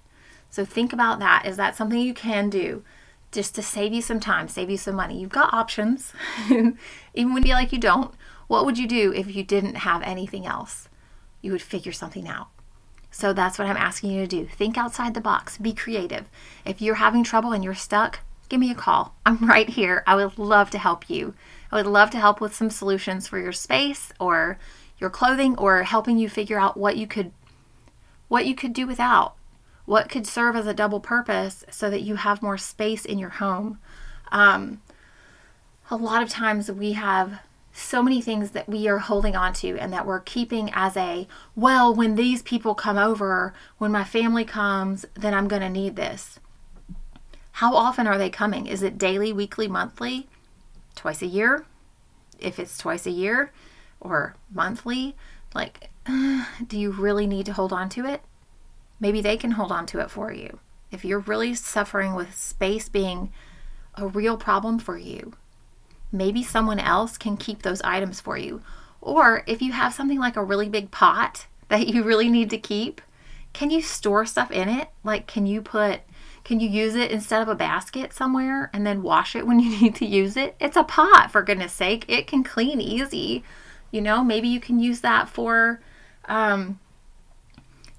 So 0.50 0.66
think 0.66 0.94
about 0.94 1.20
that. 1.20 1.46
Is 1.46 1.58
that 1.58 1.76
something 1.76 2.00
you 2.00 2.14
can 2.14 2.50
do 2.50 2.84
just 3.32 3.56
to 3.56 3.64
save 3.64 3.94
you 3.94 4.02
some 4.02 4.20
time, 4.20 4.48
save 4.48 4.70
you 4.70 4.78
some 4.78 4.96
money? 4.96 5.20
You've 5.20 5.30
got 5.30 5.54
options. 5.54 6.14
Even 6.50 7.34
when 7.34 7.46
you 7.46 7.54
like 7.54 7.72
you 7.72 7.80
don't. 7.80 8.14
What 8.48 8.66
would 8.66 8.78
you 8.78 8.88
do 8.88 9.12
if 9.14 9.36
you 9.36 9.44
didn't 9.44 9.76
have 9.76 10.02
anything 10.04 10.46
else? 10.46 10.90
You 11.42 11.52
would 11.52 11.62
figure 11.62 11.92
something 11.92 12.28
out. 12.28 12.50
So 13.14 13.32
that's 13.32 13.60
what 13.60 13.68
I'm 13.68 13.78
asking 13.78 14.10
you 14.10 14.22
to 14.22 14.28
do. 14.28 14.48
Think 14.48 14.76
outside 14.76 15.14
the 15.14 15.22
box, 15.22 15.60
be 15.60 15.72
creative. 15.72 16.26
If 16.66 16.82
you're 16.82 16.96
having 16.96 17.24
trouble 17.24 17.52
and 17.52 17.64
you're 17.64 17.76
stuck, 17.76 18.22
give 18.50 18.60
me 18.60 18.72
a 18.72 18.76
call. 18.76 19.14
I'm 19.26 19.48
right 19.48 19.70
here. 19.70 20.04
I 20.08 20.16
would 20.16 20.40
love 20.40 20.72
to 20.72 20.80
help 20.80 21.10
you. 21.12 21.36
I 21.72 21.76
would 21.76 21.86
love 21.86 22.10
to 22.12 22.20
help 22.20 22.42
with 22.42 22.56
some 22.56 22.72
solutions 22.72 23.28
for 23.28 23.38
your 23.38 23.52
space 23.52 24.12
or 24.20 24.58
your 24.98 25.12
clothing 25.12 25.56
or 25.60 25.84
helping 25.84 26.18
you 26.18 26.28
figure 26.28 26.60
out 26.60 26.76
what 26.76 26.98
you 26.98 27.06
could 27.06 27.32
what 28.30 28.48
you 28.48 28.56
could 28.56 28.74
do 28.74 28.88
without. 28.88 29.36
What 29.86 30.10
could 30.10 30.26
serve 30.26 30.56
as 30.56 30.66
a 30.66 30.74
double 30.74 31.00
purpose 31.00 31.64
so 31.70 31.92
that 31.92 32.02
you 32.02 32.16
have 32.16 32.42
more 32.42 32.58
space 32.58 33.06
in 33.06 33.20
your 33.20 33.30
home. 33.30 33.78
Um, 34.32 34.82
a 35.92 35.96
lot 35.96 36.24
of 36.24 36.30
times 36.30 36.72
we 36.72 36.94
have 36.94 37.42
so 37.74 38.04
many 38.04 38.22
things 38.22 38.52
that 38.52 38.70
we 38.70 38.88
are 38.88 39.00
holding 39.00 39.36
on 39.36 39.52
to 39.52 39.78
and 39.80 39.92
that 39.92 40.06
we're 40.06 40.20
keeping 40.20 40.70
as 40.74 40.96
a 40.96 41.28
well 41.56 41.94
when 41.94 42.14
these 42.14 42.44
people 42.44 42.76
come 42.76 43.00
over 43.00 43.52
when 43.80 43.92
my 43.92 44.04
family 44.04 44.46
comes 44.46 45.06
then 45.16 45.34
i'm 45.34 45.48
going 45.48 45.62
to 45.62 45.70
need 45.70 45.96
this. 45.96 46.40
How 47.58 47.76
often 47.76 48.08
are 48.08 48.18
they 48.18 48.32
coming? 48.32 48.66
Is 48.66 48.82
it 48.82 48.98
daily 48.98 49.32
weekly 49.32 49.68
monthly? 49.68 50.28
Twice 50.96 51.22
a 51.22 51.28
year? 51.28 51.66
If 52.40 52.58
it's 52.60 52.78
twice 52.78 53.06
a 53.06 53.12
year? 53.12 53.52
Or 54.00 54.36
monthly? 54.52 55.16
Like 55.54 55.90
do 56.68 56.78
you 56.78 56.92
really 56.92 57.28
need 57.28 57.46
to 57.48 57.54
hold 57.54 57.74
on 57.74 57.90
to 57.90 58.06
it? 58.06 58.22
Maybe 59.00 59.20
they 59.22 59.38
can 59.38 59.52
hold 59.52 59.72
on 59.72 59.86
to 59.88 60.00
it 60.00 60.12
for 60.12 60.32
you. 60.32 60.60
If 60.92 61.04
you're 61.04 61.20
really 61.20 61.56
suffering 61.56 62.14
with 62.14 62.36
space 62.36 62.88
being 62.88 63.32
a 63.96 64.08
real 64.08 64.38
problem 64.38 64.78
for 64.78 64.98
you 64.98 65.34
maybe 66.14 66.44
someone 66.44 66.80
else 66.80 67.18
can 67.18 67.36
keep 67.36 67.64
those 67.64 67.82
items 67.82 68.22
for 68.22 68.38
you. 68.38 68.62
Or 69.02 69.44
if 69.48 69.62
you 69.62 69.74
have 69.74 69.94
something 69.94 70.20
like 70.20 70.38
a 70.38 70.44
really 70.44 70.70
big 70.70 70.92
pot 70.92 71.48
that 71.68 71.88
you 71.88 72.04
really 72.04 72.30
need 72.30 72.50
to 72.52 72.58
keep, 72.58 73.02
can 73.52 73.70
you 73.70 73.82
store 73.82 74.26
stuff 74.26 74.52
in 74.52 74.70
it? 74.70 74.90
Like, 75.04 75.28
can 75.28 75.46
you 75.46 75.62
put, 75.62 76.02
can 76.44 76.60
you 76.60 76.70
use 76.70 76.96
it 76.96 77.12
instead 77.12 77.42
of 77.42 77.48
a 77.48 77.56
basket 77.56 78.14
somewhere 78.14 78.70
and 78.74 78.86
then 78.86 79.04
wash 79.04 79.36
it 79.36 79.46
when 79.48 79.60
you 79.60 79.78
need 79.82 79.96
to 79.96 80.06
use 80.06 80.38
it? 80.38 80.56
It's 80.60 80.78
a 80.78 80.84
pot, 80.84 81.32
for 81.32 81.42
goodness 81.42 81.74
sake. 81.74 82.06
It 82.08 82.28
can 82.28 82.44
clean 82.44 82.80
easy. 82.80 83.44
You 83.92 84.02
know, 84.02 84.24
maybe 84.24 84.48
you 84.48 84.60
can 84.60 84.80
use 84.80 85.02
that 85.02 85.30
for 85.30 85.82
um, 86.26 86.80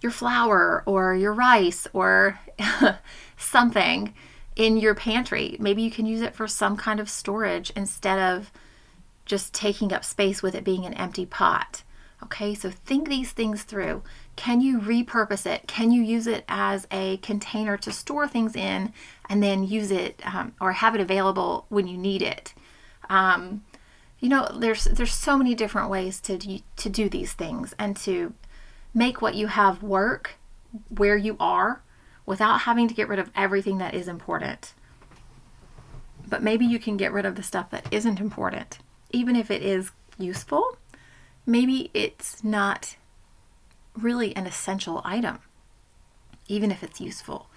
your 0.00 0.10
flour 0.10 0.82
or 0.86 1.14
your 1.14 1.32
rice 1.32 1.86
or 1.92 2.38
something 3.36 4.12
in 4.56 4.76
your 4.76 4.94
pantry. 4.94 5.56
Maybe 5.58 5.82
you 5.82 5.90
can 5.90 6.06
use 6.06 6.20
it 6.20 6.34
for 6.34 6.46
some 6.46 6.76
kind 6.76 7.00
of 7.00 7.10
storage 7.10 7.70
instead 7.70 8.18
of 8.18 8.52
just 9.24 9.54
taking 9.54 9.92
up 9.92 10.04
space 10.04 10.42
with 10.42 10.54
it 10.54 10.64
being 10.64 10.84
an 10.84 10.94
empty 10.94 11.26
pot. 11.26 11.82
Okay, 12.22 12.54
so 12.54 12.70
think 12.70 13.08
these 13.08 13.32
things 13.32 13.64
through. 13.64 14.02
Can 14.36 14.60
you 14.60 14.80
repurpose 14.80 15.44
it? 15.46 15.66
Can 15.66 15.90
you 15.90 16.02
use 16.02 16.26
it 16.26 16.44
as 16.48 16.86
a 16.90 17.18
container 17.18 17.76
to 17.78 17.92
store 17.92 18.26
things 18.26 18.56
in 18.56 18.92
and 19.28 19.42
then 19.42 19.64
use 19.64 19.90
it 19.90 20.22
um, 20.24 20.54
or 20.60 20.72
have 20.72 20.94
it 20.94 21.00
available 21.00 21.66
when 21.68 21.86
you 21.86 21.98
need 21.98 22.22
it? 22.22 22.54
Um, 23.10 23.64
you 24.20 24.28
know, 24.28 24.48
there's 24.58 24.84
there's 24.84 25.12
so 25.12 25.36
many 25.36 25.54
different 25.54 25.90
ways 25.90 26.18
to 26.22 26.38
to 26.38 26.88
do 26.88 27.10
these 27.10 27.34
things 27.34 27.74
and 27.78 27.94
to 27.98 28.32
make 28.94 29.20
what 29.20 29.34
you 29.34 29.48
have 29.48 29.82
work 29.82 30.36
where 30.88 31.16
you 31.16 31.36
are 31.38 31.82
without 32.26 32.60
having 32.60 32.88
to 32.88 32.94
get 32.94 33.08
rid 33.08 33.18
of 33.18 33.30
everything 33.34 33.78
that 33.78 33.94
is 33.94 34.08
important. 34.08 34.74
But 36.26 36.42
maybe 36.42 36.64
you 36.64 36.78
can 36.78 36.96
get 36.96 37.12
rid 37.12 37.26
of 37.26 37.36
the 37.36 37.42
stuff 37.42 37.70
that 37.70 37.86
isn't 37.90 38.20
important, 38.20 38.78
even 39.10 39.36
if 39.36 39.50
it 39.50 39.62
is 39.62 39.90
useful. 40.18 40.78
Maybe 41.46 41.90
it's 41.92 42.42
not 42.42 42.96
really 43.94 44.34
an 44.34 44.46
essential 44.46 45.02
item, 45.04 45.40
even 46.48 46.70
if 46.70 46.82
it's 46.82 47.00
useful. 47.00 47.50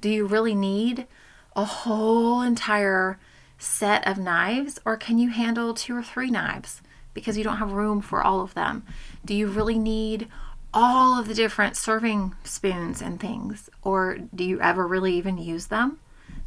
Do 0.00 0.08
you 0.08 0.26
really 0.26 0.54
need 0.54 1.06
a 1.54 1.64
whole 1.64 2.40
entire 2.40 3.18
set 3.58 4.06
of 4.06 4.18
knives, 4.18 4.80
or 4.84 4.96
can 4.96 5.18
you 5.18 5.30
handle 5.30 5.74
two 5.74 5.96
or 5.96 6.02
three 6.02 6.30
knives 6.30 6.82
because 7.12 7.38
you 7.38 7.44
don't 7.44 7.58
have 7.58 7.72
room 7.72 8.00
for 8.00 8.22
all 8.22 8.40
of 8.40 8.54
them? 8.54 8.84
Do 9.24 9.34
you 9.34 9.46
really 9.46 9.78
need 9.78 10.28
all 10.74 11.18
of 11.18 11.28
the 11.28 11.34
different 11.34 11.76
serving 11.76 12.34
spoons 12.42 13.00
and 13.00 13.20
things, 13.20 13.70
or 13.82 14.18
do 14.34 14.44
you 14.44 14.60
ever 14.60 14.86
really 14.86 15.14
even 15.14 15.38
use 15.38 15.68
them? 15.68 16.00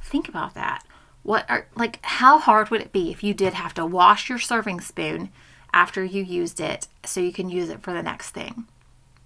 Think 0.03 0.27
about 0.27 0.53
that. 0.53 0.83
What 1.23 1.49
are 1.49 1.67
like 1.75 1.99
how 2.03 2.37
hard 2.37 2.69
would 2.69 2.81
it 2.81 2.91
be 2.91 3.09
if 3.11 3.23
you 3.23 3.33
did 3.33 3.53
have 3.53 3.73
to 3.75 3.85
wash 3.85 4.29
your 4.29 4.37
serving 4.37 4.81
spoon 4.81 5.29
after 5.73 6.03
you 6.03 6.23
used 6.23 6.59
it 6.59 6.87
so 7.05 7.19
you 7.19 7.33
can 7.33 7.49
use 7.49 7.69
it 7.69 7.81
for 7.81 7.93
the 7.93 8.03
next 8.03 8.31
thing? 8.31 8.65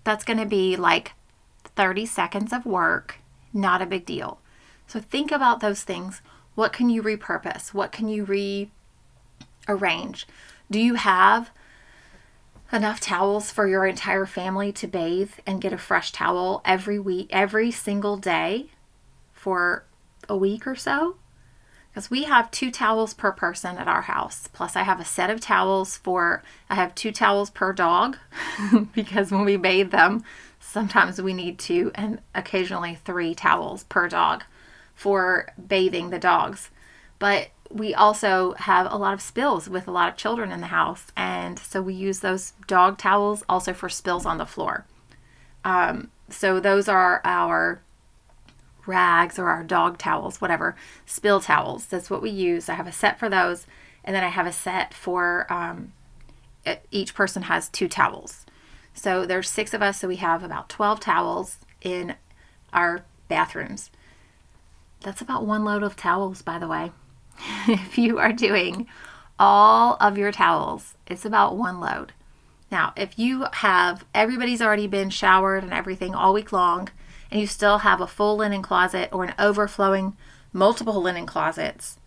That's 0.03 0.23
going 0.23 0.39
to 0.39 0.45
be 0.45 0.75
like 0.75 1.13
30 1.75 2.05
seconds 2.05 2.53
of 2.53 2.65
work, 2.65 3.19
not 3.53 3.81
a 3.81 3.85
big 3.85 4.05
deal. 4.05 4.39
So 4.87 4.99
think 4.99 5.31
about 5.31 5.59
those 5.59 5.83
things. 5.83 6.21
What 6.55 6.73
can 6.73 6.89
you 6.89 7.01
repurpose? 7.01 7.73
What 7.73 7.91
can 7.91 8.07
you 8.07 8.69
rearrange? 9.67 10.27
Do 10.69 10.79
you 10.79 10.95
have 10.95 11.51
enough 12.71 12.99
towels 12.99 13.51
for 13.51 13.67
your 13.67 13.85
entire 13.85 14.25
family 14.25 14.71
to 14.73 14.87
bathe 14.87 15.31
and 15.45 15.61
get 15.61 15.73
a 15.73 15.77
fresh 15.77 16.11
towel 16.11 16.61
every 16.65 16.99
week, 16.99 17.27
every 17.31 17.71
single 17.71 18.17
day 18.17 18.67
for 19.33 19.83
a 20.29 20.37
week 20.37 20.65
or 20.65 20.75
so? 20.75 21.15
Because 21.89 22.09
we 22.09 22.23
have 22.23 22.51
two 22.51 22.71
towels 22.71 23.13
per 23.13 23.33
person 23.33 23.77
at 23.77 23.87
our 23.87 24.03
house. 24.03 24.47
Plus, 24.53 24.77
I 24.77 24.83
have 24.83 25.01
a 25.01 25.05
set 25.05 25.29
of 25.29 25.41
towels 25.41 25.97
for, 25.97 26.41
I 26.69 26.75
have 26.75 26.95
two 26.95 27.11
towels 27.11 27.49
per 27.49 27.73
dog 27.73 28.17
because 28.93 29.31
when 29.31 29.43
we 29.43 29.57
bathe 29.57 29.91
them, 29.91 30.23
sometimes 30.59 31.21
we 31.21 31.33
need 31.33 31.59
two 31.59 31.91
and 31.95 32.21
occasionally 32.33 32.97
three 33.03 33.35
towels 33.35 33.83
per 33.83 34.07
dog 34.07 34.45
for 34.95 35.51
bathing 35.67 36.11
the 36.11 36.19
dogs. 36.19 36.69
But 37.19 37.49
we 37.73 37.93
also 37.93 38.53
have 38.53 38.91
a 38.91 38.97
lot 38.97 39.13
of 39.13 39.21
spills 39.21 39.69
with 39.69 39.87
a 39.87 39.91
lot 39.91 40.09
of 40.09 40.17
children 40.17 40.51
in 40.51 40.61
the 40.61 40.67
house. 40.67 41.07
And 41.15 41.57
so 41.57 41.81
we 41.81 41.93
use 41.93 42.19
those 42.19 42.53
dog 42.67 42.97
towels 42.97 43.43
also 43.47 43.73
for 43.73 43.89
spills 43.89 44.25
on 44.25 44.37
the 44.37 44.45
floor. 44.45 44.85
Um, 45.63 46.11
so 46.29 46.59
those 46.59 46.87
are 46.87 47.21
our 47.23 47.81
rags 48.85 49.37
or 49.37 49.49
our 49.49 49.63
dog 49.63 49.97
towels, 49.97 50.41
whatever, 50.41 50.75
spill 51.05 51.39
towels. 51.39 51.85
That's 51.85 52.09
what 52.09 52.21
we 52.21 52.29
use. 52.29 52.69
I 52.69 52.73
have 52.73 52.87
a 52.87 52.91
set 52.91 53.19
for 53.19 53.29
those. 53.29 53.67
And 54.03 54.15
then 54.15 54.23
I 54.23 54.29
have 54.29 54.47
a 54.47 54.51
set 54.51 54.93
for 54.93 55.51
um, 55.51 55.93
each 56.89 57.13
person 57.13 57.43
has 57.43 57.69
two 57.69 57.87
towels. 57.87 58.45
So 58.93 59.25
there's 59.25 59.49
six 59.49 59.73
of 59.73 59.81
us. 59.81 59.99
So 59.99 60.07
we 60.07 60.17
have 60.17 60.43
about 60.43 60.69
12 60.69 60.99
towels 60.99 61.57
in 61.81 62.15
our 62.73 63.05
bathrooms. 63.27 63.91
That's 65.01 65.21
about 65.21 65.45
one 65.45 65.63
load 65.63 65.83
of 65.83 65.95
towels, 65.95 66.41
by 66.41 66.59
the 66.59 66.67
way. 66.67 66.91
if 67.67 67.97
you 67.97 68.19
are 68.19 68.33
doing 68.33 68.87
all 69.39 69.97
of 69.99 70.17
your 70.17 70.31
towels, 70.31 70.95
it's 71.07 71.25
about 71.25 71.57
one 71.57 71.79
load. 71.79 72.13
Now, 72.71 72.93
if 72.95 73.19
you 73.19 73.47
have 73.51 74.05
everybody's 74.15 74.61
already 74.61 74.87
been 74.87 75.09
showered 75.09 75.63
and 75.63 75.73
everything 75.73 76.15
all 76.15 76.33
week 76.33 76.51
long, 76.51 76.89
and 77.29 77.39
you 77.39 77.47
still 77.47 77.79
have 77.79 77.99
a 77.99 78.07
full 78.07 78.37
linen 78.37 78.61
closet 78.61 79.09
or 79.11 79.23
an 79.23 79.33
overflowing 79.37 80.15
multiple 80.53 81.01
linen 81.01 81.25
closets 81.25 81.97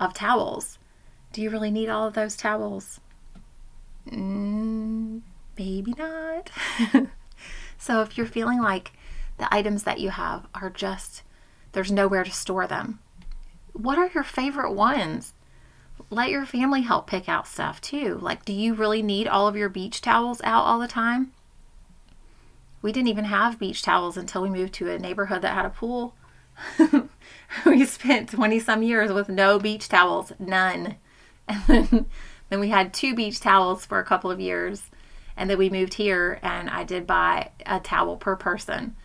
of 0.00 0.14
towels, 0.14 0.78
do 1.32 1.42
you 1.42 1.50
really 1.50 1.70
need 1.70 1.88
all 1.88 2.06
of 2.06 2.14
those 2.14 2.36
towels? 2.36 3.00
Mm, 4.10 5.22
maybe 5.58 5.94
not. 5.98 6.50
so, 7.78 8.00
if 8.00 8.16
you're 8.16 8.26
feeling 8.26 8.62
like 8.62 8.92
the 9.38 9.52
items 9.54 9.82
that 9.82 10.00
you 10.00 10.10
have 10.10 10.46
are 10.54 10.70
just, 10.70 11.22
there's 11.72 11.92
nowhere 11.92 12.24
to 12.24 12.30
store 12.30 12.66
them, 12.66 13.00
what 13.76 13.98
are 13.98 14.10
your 14.14 14.24
favorite 14.24 14.72
ones? 14.72 15.32
Let 16.10 16.30
your 16.30 16.46
family 16.46 16.82
help 16.82 17.06
pick 17.06 17.28
out 17.28 17.46
stuff 17.46 17.80
too. 17.80 18.18
Like, 18.20 18.44
do 18.44 18.52
you 18.52 18.74
really 18.74 19.02
need 19.02 19.26
all 19.26 19.48
of 19.48 19.56
your 19.56 19.68
beach 19.68 20.00
towels 20.00 20.40
out 20.44 20.64
all 20.64 20.78
the 20.78 20.88
time? 20.88 21.32
We 22.82 22.92
didn't 22.92 23.08
even 23.08 23.24
have 23.24 23.58
beach 23.58 23.82
towels 23.82 24.16
until 24.16 24.42
we 24.42 24.50
moved 24.50 24.74
to 24.74 24.90
a 24.90 24.98
neighborhood 24.98 25.42
that 25.42 25.54
had 25.54 25.66
a 25.66 25.70
pool. 25.70 26.14
we 27.66 27.84
spent 27.84 28.30
20 28.30 28.60
some 28.60 28.82
years 28.82 29.12
with 29.12 29.28
no 29.28 29.58
beach 29.58 29.88
towels, 29.88 30.32
none. 30.38 30.96
And 31.48 31.62
then, 31.68 32.06
then 32.48 32.58
we 32.58 32.70
had 32.70 32.92
two 32.92 33.14
beach 33.14 33.38
towels 33.38 33.86
for 33.86 34.00
a 34.00 34.04
couple 34.04 34.32
of 34.32 34.40
years. 34.40 34.90
And 35.36 35.48
then 35.48 35.58
we 35.58 35.70
moved 35.70 35.94
here 35.94 36.40
and 36.42 36.68
I 36.68 36.82
did 36.82 37.06
buy 37.06 37.50
a 37.64 37.78
towel 37.78 38.16
per 38.16 38.34
person. 38.34 38.96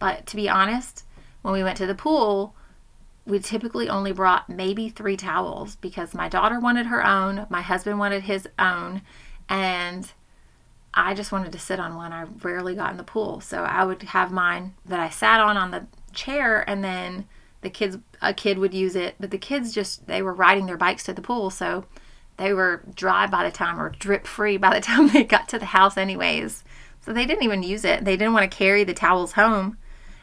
But 0.00 0.26
to 0.26 0.36
be 0.36 0.48
honest, 0.48 1.04
when 1.42 1.54
we 1.54 1.62
went 1.62 1.76
to 1.76 1.86
the 1.86 1.94
pool, 1.94 2.55
we 3.26 3.40
typically 3.40 3.88
only 3.88 4.12
brought 4.12 4.48
maybe 4.48 4.88
three 4.88 5.16
towels 5.16 5.76
because 5.76 6.14
my 6.14 6.28
daughter 6.28 6.60
wanted 6.60 6.86
her 6.86 7.04
own, 7.04 7.46
my 7.50 7.60
husband 7.60 7.98
wanted 7.98 8.22
his 8.22 8.48
own, 8.58 9.02
and 9.48 10.12
I 10.94 11.12
just 11.12 11.32
wanted 11.32 11.52
to 11.52 11.58
sit 11.58 11.80
on 11.80 11.96
one. 11.96 12.12
I 12.12 12.24
rarely 12.42 12.74
got 12.74 12.92
in 12.92 12.96
the 12.96 13.02
pool, 13.02 13.40
so 13.40 13.64
I 13.64 13.84
would 13.84 14.02
have 14.02 14.30
mine 14.30 14.74
that 14.86 15.00
I 15.00 15.10
sat 15.10 15.40
on 15.40 15.56
on 15.56 15.72
the 15.72 15.86
chair, 16.12 16.68
and 16.68 16.84
then 16.84 17.26
the 17.62 17.70
kids, 17.70 17.98
a 18.22 18.32
kid 18.32 18.58
would 18.58 18.72
use 18.72 18.94
it, 18.94 19.16
but 19.18 19.32
the 19.32 19.38
kids 19.38 19.74
just 19.74 20.06
they 20.06 20.22
were 20.22 20.32
riding 20.32 20.66
their 20.66 20.76
bikes 20.76 21.02
to 21.04 21.12
the 21.12 21.20
pool, 21.20 21.50
so 21.50 21.84
they 22.36 22.52
were 22.52 22.84
dry 22.94 23.26
by 23.26 23.44
the 23.44 23.50
time 23.50 23.80
or 23.80 23.90
drip 23.90 24.26
free 24.26 24.56
by 24.56 24.72
the 24.72 24.80
time 24.86 25.08
they 25.08 25.24
got 25.24 25.48
to 25.48 25.58
the 25.58 25.66
house, 25.66 25.96
anyways. 25.96 26.62
So 27.00 27.12
they 27.12 27.26
didn't 27.26 27.44
even 27.44 27.62
use 27.62 27.84
it. 27.84 28.04
They 28.04 28.16
didn't 28.16 28.32
want 28.34 28.50
to 28.50 28.56
carry 28.56 28.84
the 28.84 28.94
towels 28.94 29.32
home, 29.32 29.78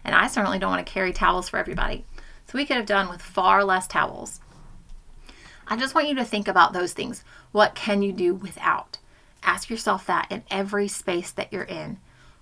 and 0.06 0.16
I 0.16 0.28
certainly 0.28 0.58
don't 0.58 0.72
want 0.72 0.86
to 0.86 0.92
carry 0.92 1.12
towels 1.12 1.50
for 1.50 1.58
everybody. 1.58 2.06
So 2.54 2.58
we 2.60 2.66
could 2.66 2.78
have 2.78 2.86
done 2.86 3.10
with 3.10 3.20
far 3.20 3.64
less 3.64 3.88
towels. 3.88 4.40
I 5.68 5.76
just 5.76 5.96
want 5.96 6.08
you 6.08 6.14
to 6.14 6.24
think 6.24 6.48
about 6.48 6.72
those 6.72 6.94
things. 6.94 7.24
What 7.52 7.74
can 7.74 8.04
you 8.04 8.12
do 8.12 8.36
without? 8.36 9.00
Ask 9.42 9.72
yourself 9.72 10.06
that 10.06 10.28
in 10.30 10.44
every 10.52 10.88
space 10.88 11.32
that 11.32 11.52
you're 11.52 11.64
in. 11.64 11.98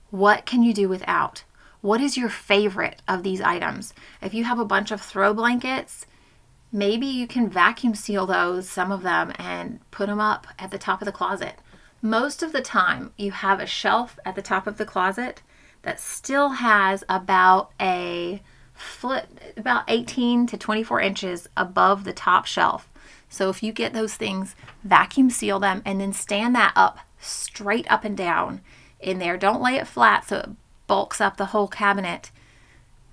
What 0.09 0.45
can 0.45 0.63
you 0.63 0.73
do 0.73 0.89
without? 0.89 1.45
What 1.79 2.01
is 2.01 2.17
your 2.17 2.27
favorite 2.27 3.01
of 3.07 3.23
these 3.23 3.39
items? 3.39 3.93
If 4.21 4.33
you 4.33 4.43
have 4.43 4.59
a 4.59 4.65
bunch 4.65 4.91
of 4.91 4.99
throw 4.99 5.33
blankets, 5.33 6.05
maybe 6.73 7.07
you 7.07 7.25
can 7.25 7.47
vacuum 7.47 7.95
seal 7.95 8.25
those, 8.25 8.67
some 8.67 8.91
of 8.91 9.03
them, 9.03 9.31
and 9.37 9.79
put 9.91 10.07
them 10.07 10.19
up 10.19 10.45
at 10.59 10.71
the 10.71 10.77
top 10.77 11.01
of 11.01 11.05
the 11.05 11.13
closet. 11.13 11.55
Most 12.01 12.43
of 12.43 12.51
the 12.51 12.61
time, 12.61 13.13
you 13.15 13.31
have 13.31 13.61
a 13.61 13.65
shelf 13.65 14.19
at 14.25 14.35
the 14.35 14.41
top 14.41 14.67
of 14.67 14.77
the 14.77 14.83
closet 14.83 15.41
that 15.83 16.01
still 16.01 16.49
has 16.49 17.01
about 17.07 17.71
a 17.79 18.41
foot, 18.81 19.25
about 19.55 19.83
18 19.88 20.47
to 20.47 20.57
24 20.57 21.01
inches 21.01 21.47
above 21.55 22.03
the 22.03 22.13
top 22.13 22.45
shelf. 22.45 22.89
So 23.29 23.50
if 23.50 23.63
you 23.63 23.71
get 23.71 23.93
those 23.93 24.15
things, 24.15 24.55
vacuum 24.83 25.29
seal 25.29 25.59
them 25.59 25.81
and 25.85 26.01
then 26.01 26.13
stand 26.13 26.55
that 26.55 26.73
up 26.75 27.00
straight 27.19 27.89
up 27.89 28.03
and 28.03 28.17
down 28.17 28.61
in 29.00 29.19
there. 29.19 29.38
Don't 29.38 29.61
lay 29.61 29.75
it 29.75 29.88
flat 29.88 30.27
so 30.27 30.38
it 30.38 30.50
bulks 30.88 31.21
up 31.21 31.38
the 31.38 31.47
whole 31.47 31.67
cabinet. 31.67 32.31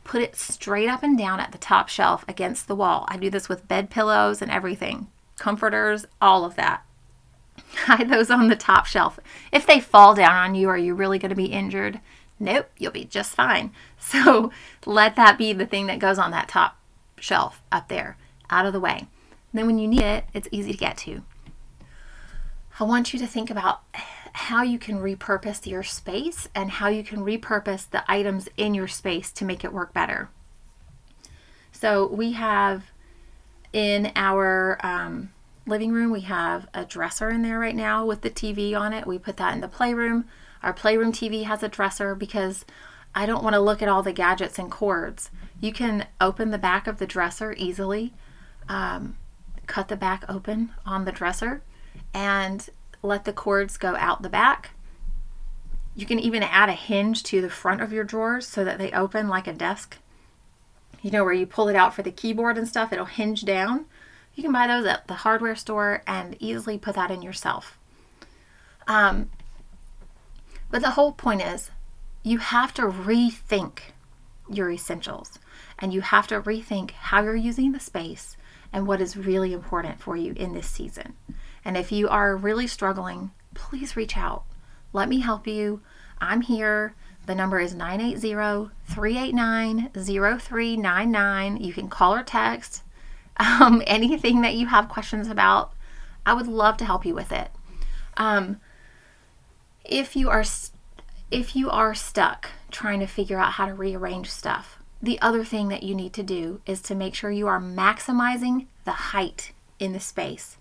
Put 0.04 0.22
it 0.22 0.34
straight 0.34 0.88
up 0.88 1.02
and 1.02 1.16
down 1.16 1.38
at 1.38 1.52
the 1.52 1.58
top 1.58 1.88
shelf 1.88 2.25
against 2.26 2.66
the 2.66 2.75
wall. 2.75 3.04
I 3.08 3.16
do 3.16 3.30
this 3.30 3.48
with 3.48 3.68
bed 3.68 3.90
pillows 3.90 4.42
and 4.42 4.50
everything, 4.50 5.08
comforters, 5.37 6.06
all 6.20 6.44
of 6.44 6.56
that. 6.56 6.84
Hide 7.75 8.08
those 8.08 8.30
on 8.30 8.48
the 8.48 8.56
top 8.56 8.87
shelf. 8.87 9.20
If 9.52 9.66
they 9.66 9.80
fall 9.80 10.14
down 10.14 10.34
on 10.34 10.54
you, 10.54 10.68
are 10.68 10.78
you 10.78 10.94
really 10.94 11.18
going 11.18 11.30
to 11.30 11.37
be 11.37 11.46
injured? 11.46 12.00
Nope, 12.40 12.71
you'll 12.78 12.92
be 12.92 13.04
just 13.04 13.35
fine. 13.35 13.73
So 14.00 14.52
let 14.87 15.16
that 15.16 15.37
be 15.37 15.52
the 15.52 15.66
thing 15.66 15.87
that 15.88 15.99
goes 15.99 16.18
on 16.18 16.30
that 16.30 16.49
top 16.49 16.78
shelf 17.18 17.62
up 17.71 17.88
there, 17.88 18.16
out 18.49 18.64
of 18.64 18.73
the 18.73 18.80
way. 18.80 19.00
And 19.00 19.09
then 19.52 19.66
when 19.66 19.78
you 19.78 19.87
need 19.87 20.00
it, 20.00 20.25
it's 20.33 20.49
easy 20.50 20.73
to 20.73 20.78
get 20.78 20.97
to. 20.99 21.23
I 22.80 22.85
want 22.85 23.12
you 23.12 23.18
to 23.18 23.26
think 23.26 23.50
about 23.50 23.83
how 24.33 24.62
you 24.62 24.78
can 24.78 24.99
repurpose 24.99 25.66
your 25.66 25.83
space 25.83 26.49
and 26.54 26.71
how 26.71 26.88
you 26.88 27.02
can 27.02 27.18
repurpose 27.18 27.90
the 27.90 28.09
items 28.11 28.49
in 28.57 28.73
your 28.73 28.88
space 28.88 29.33
to 29.33 29.45
make 29.45 29.64
it 29.64 29.73
work 29.73 29.92
better. 29.92 30.30
So 31.73 32.07
we 32.07 32.33
have 32.33 32.85
in 33.73 34.12
our 34.14 34.78
um, 34.85 35.33
living 35.68 35.92
room, 35.92 36.10
we 36.10 36.22
have 36.22 36.66
a 36.75 36.84
dresser 36.84 37.30
in 37.30 37.42
there 37.42 37.58
right 37.58 37.76
now 37.76 38.04
with 38.04 38.22
the 38.22 38.30
TV 38.30 38.78
on 38.78 38.92
it. 38.92 39.06
We 39.06 39.18
put 39.18 39.37
that 39.37 39.54
in 39.54 39.60
the 39.60 39.68
playroom. 39.68 40.25
Our 40.62 40.72
playroom 40.72 41.12
TV 41.12 41.44
has 41.44 41.62
a 41.62 41.68
dresser 41.68 42.14
because 42.14 42.64
I 43.14 43.26
don't 43.26 43.44
want 43.44 43.54
to 43.54 43.60
look 43.60 43.82
at 43.82 43.88
all 43.88 44.02
the 44.02 44.12
gadgets 44.12 44.58
and 44.58 44.70
cords. 44.70 45.30
You 45.60 45.72
can 45.72 46.06
open 46.20 46.50
the 46.50 46.58
back 46.58 46.87
of 46.87 46.98
the 46.98 47.06
dresser 47.06 47.54
easily, 47.56 48.12
um, 48.68 49.16
cut 49.66 49.88
the 49.88 49.96
back 49.96 50.25
open 50.28 50.70
on 50.87 51.04
the 51.04 51.12
dresser, 51.12 51.62
and 52.14 52.68
let 53.02 53.25
the 53.25 53.32
cords 53.32 53.76
go 53.76 53.94
out 53.96 54.22
the 54.22 54.28
back. 54.28 54.70
You 55.94 56.06
can 56.06 56.18
even 56.18 56.42
add 56.42 56.68
a 56.68 56.75
hinge 56.75 57.22
to 57.25 57.40
the 57.40 57.50
front 57.50 57.80
of 57.80 57.92
your 57.92 58.04
drawers 58.04 58.46
so 58.46 58.64
that 58.64 58.78
they 58.78 58.92
open 58.92 59.28
like 59.28 59.46
a 59.46 59.52
desk. 59.52 59.98
You 61.02 61.10
know, 61.10 61.25
where 61.25 61.32
you 61.32 61.46
pull 61.46 61.68
it 61.68 61.76
out 61.76 61.94
for 61.94 62.02
the 62.02 62.10
keyboard 62.10 62.58
and 62.58 62.68
stuff, 62.68 62.92
it'll 62.92 63.04
hinge 63.04 63.44
down. 63.44 63.87
You 64.38 64.45
can 64.45 64.52
buy 64.52 64.68
those 64.68 64.87
at 64.87 65.09
the 65.09 65.14
hardware 65.14 65.57
store 65.57 66.04
and 66.07 66.37
easily 66.38 66.78
put 66.78 66.95
that 66.95 67.11
in 67.11 67.23
yourself. 67.23 67.76
Um, 68.87 69.30
but 70.71 70.80
the 70.80 70.90
whole 70.90 71.11
point 71.11 71.42
is 71.42 71.73
you 72.23 72.38
have 72.38 72.73
to 72.75 72.83
rethink 72.83 73.80
your 74.49 74.71
essentials 74.71 75.40
and 75.80 75.92
you 75.92 76.02
have 76.02 76.28
to 76.28 76.40
rethink 76.40 76.92
how 76.92 77.21
you're 77.21 77.35
using 77.35 77.73
the 77.73 77.80
space 77.80 78.37
and 78.73 78.87
what 78.87 79.00
is 79.00 79.16
really 79.16 79.52
important 79.52 80.00
for 80.00 80.16
you 80.16 80.35
in 80.35 80.54
this 80.54 80.68
season. 80.68 81.14
And 81.64 81.76
if 81.76 81.90
you 81.90 82.09
are 82.09 82.37
really 82.37 82.68
struggling, 82.68 83.33
please 83.54 83.97
reach 83.97 84.16
out. 84.16 84.45
Let 84.92 85.09
me 85.09 85.18
help 85.18 85.49
you. 85.49 85.80
I'm 86.21 86.42
here. 86.42 86.95
The 87.26 87.35
number 87.35 87.59
is 87.59 87.75
980 87.75 88.71
389 88.87 89.90
0399. 89.92 91.57
You 91.57 91.73
can 91.73 91.88
call 91.88 92.14
or 92.14 92.23
text 92.23 92.85
um, 93.38 93.83
anything 93.87 94.40
that 94.42 94.54
you 94.54 94.66
have 94.66 94.88
questions 94.88 95.28
about. 95.28 95.73
I 96.26 96.35
would 96.35 96.47
love 96.47 96.76
to 96.78 96.85
help 96.85 97.07
you 97.07 97.14
with 97.14 97.33
it. 97.33 97.50
Um, 98.16 98.61
if 99.85 100.14
you 100.14 100.28
are 100.28 100.45
if 101.30 101.54
you 101.57 101.71
are 101.71 101.95
stuck 101.95 102.50
trying 102.71 103.00
to 103.00 103.07
figure 103.07 103.38
out 103.38 103.52
how 103.52 103.66
to 103.66 103.75
rearrange 103.75 104.30
stuff, 104.30 104.78
the 105.00 105.21
other 105.21 105.45
thing 105.45 105.68
that 105.68 105.83
you 105.83 105.95
need 105.95 106.12
to 106.14 106.23
do 106.23 106.61
is 106.66 106.83
to 106.83 106.95
make 106.95 107.14
sure 107.14 107.30
you 107.30 107.47
are 107.47 107.61
maximizing 107.61 108.66
the 108.85 108.92
height 108.92 109.52
in 109.78 109.92
the 109.92 110.00
space. 110.00 110.57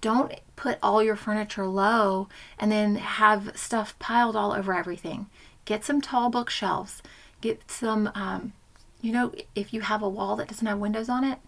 Don't 0.00 0.32
put 0.56 0.78
all 0.82 1.02
your 1.02 1.16
furniture 1.16 1.66
low 1.66 2.28
and 2.58 2.70
then 2.70 2.96
have 2.96 3.56
stuff 3.56 3.98
piled 3.98 4.36
all 4.36 4.52
over 4.52 4.74
everything. 4.74 5.26
Get 5.64 5.84
some 5.84 6.00
tall 6.00 6.30
bookshelves. 6.30 7.02
Get 7.40 7.70
some, 7.70 8.10
um, 8.14 8.52
you 9.00 9.12
know, 9.12 9.32
if 9.54 9.72
you 9.72 9.82
have 9.82 10.02
a 10.02 10.08
wall 10.08 10.36
that 10.36 10.48
doesn't 10.48 10.66
have 10.66 10.78
windows 10.78 11.08
on 11.08 11.24
it, 11.24 11.38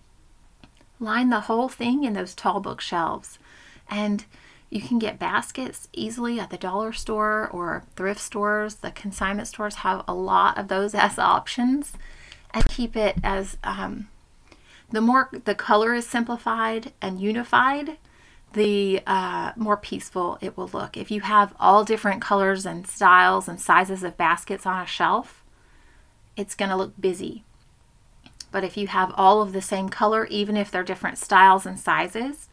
line 1.00 1.31
the 1.31 1.40
whole 1.40 1.69
thing 1.69 2.05
in 2.05 2.12
those 2.12 2.35
tall 2.35 2.61
bookshelves. 2.61 3.38
And 3.90 4.25
you 4.71 4.83
can 4.83 4.99
get 4.99 5.19
baskets 5.19 5.88
easily 5.93 6.38
at 6.38 6.50
the 6.50 6.59
dollar 6.59 6.93
store 6.93 7.49
or 7.52 7.85
thrift 7.97 8.21
stores. 8.21 8.76
The 8.76 8.90
consignment 8.90 9.49
stores 9.49 9.76
have 9.76 10.05
a 10.07 10.14
lot 10.14 10.59
of 10.59 10.69
those 10.69 10.95
as 10.95 11.19
options. 11.19 11.93
And 12.52 12.67
keep 12.69 12.97
it 12.97 13.17
as 13.23 13.57
um, 13.62 14.09
the 14.90 15.00
more 15.00 15.31
the 15.45 15.55
color 15.55 15.95
is 15.95 16.07
simplified 16.07 16.93
and 17.00 17.21
unified, 17.21 17.99
the 18.55 19.02
uh, 19.07 19.52
more 19.57 19.76
peaceful 19.76 20.38
it 20.40 20.57
will 20.57 20.69
look. 20.69 20.97
If 20.97 21.11
you 21.11 21.21
have 21.21 21.55
all 21.61 21.85
different 21.85 22.23
colors 22.23 22.64
and 22.64 22.87
styles 22.87 23.49
and 23.49 23.61
sizes 23.61 24.02
of 24.02 24.17
baskets 24.17 24.64
on 24.64 24.83
a 24.83 24.87
shelf, 24.87 25.45
it's 26.37 26.55
going 26.55 26.71
to 26.71 26.76
look 26.76 26.99
busy. 26.99 27.45
But 28.50 28.64
if 28.64 28.76
you 28.76 28.87
have 28.87 29.12
all 29.17 29.43
of 29.43 29.52
the 29.52 29.61
same 29.61 29.88
color, 29.88 30.26
even 30.26 30.57
if 30.57 30.71
they're 30.71 30.83
different 30.83 31.19
styles 31.19 31.67
and 31.67 31.78
sizes, 31.78 32.49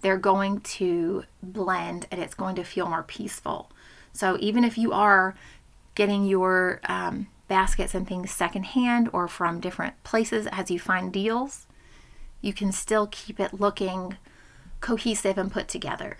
they're 0.00 0.18
going 0.18 0.60
to 0.60 1.24
blend 1.42 2.06
and 2.10 2.20
it's 2.20 2.34
going 2.34 2.54
to 2.56 2.64
feel 2.64 2.88
more 2.88 3.02
peaceful. 3.02 3.70
So 4.12 4.36
even 4.40 4.64
if 4.64 4.76
you 4.76 4.92
are 4.92 5.34
getting 5.94 6.26
your 6.26 6.80
um, 6.84 7.28
baskets 7.48 7.94
and 7.94 8.06
things 8.06 8.30
secondhand 8.30 9.08
or 9.12 9.26
from 9.26 9.60
different 9.60 10.02
places 10.04 10.46
as 10.52 10.70
you 10.70 10.78
find 10.78 11.12
deals, 11.12 11.66
you 12.40 12.52
can 12.52 12.70
still 12.70 13.08
keep 13.10 13.40
it 13.40 13.54
looking 13.54 14.16
cohesive 14.80 15.38
and 15.38 15.50
put 15.50 15.66
together 15.66 16.18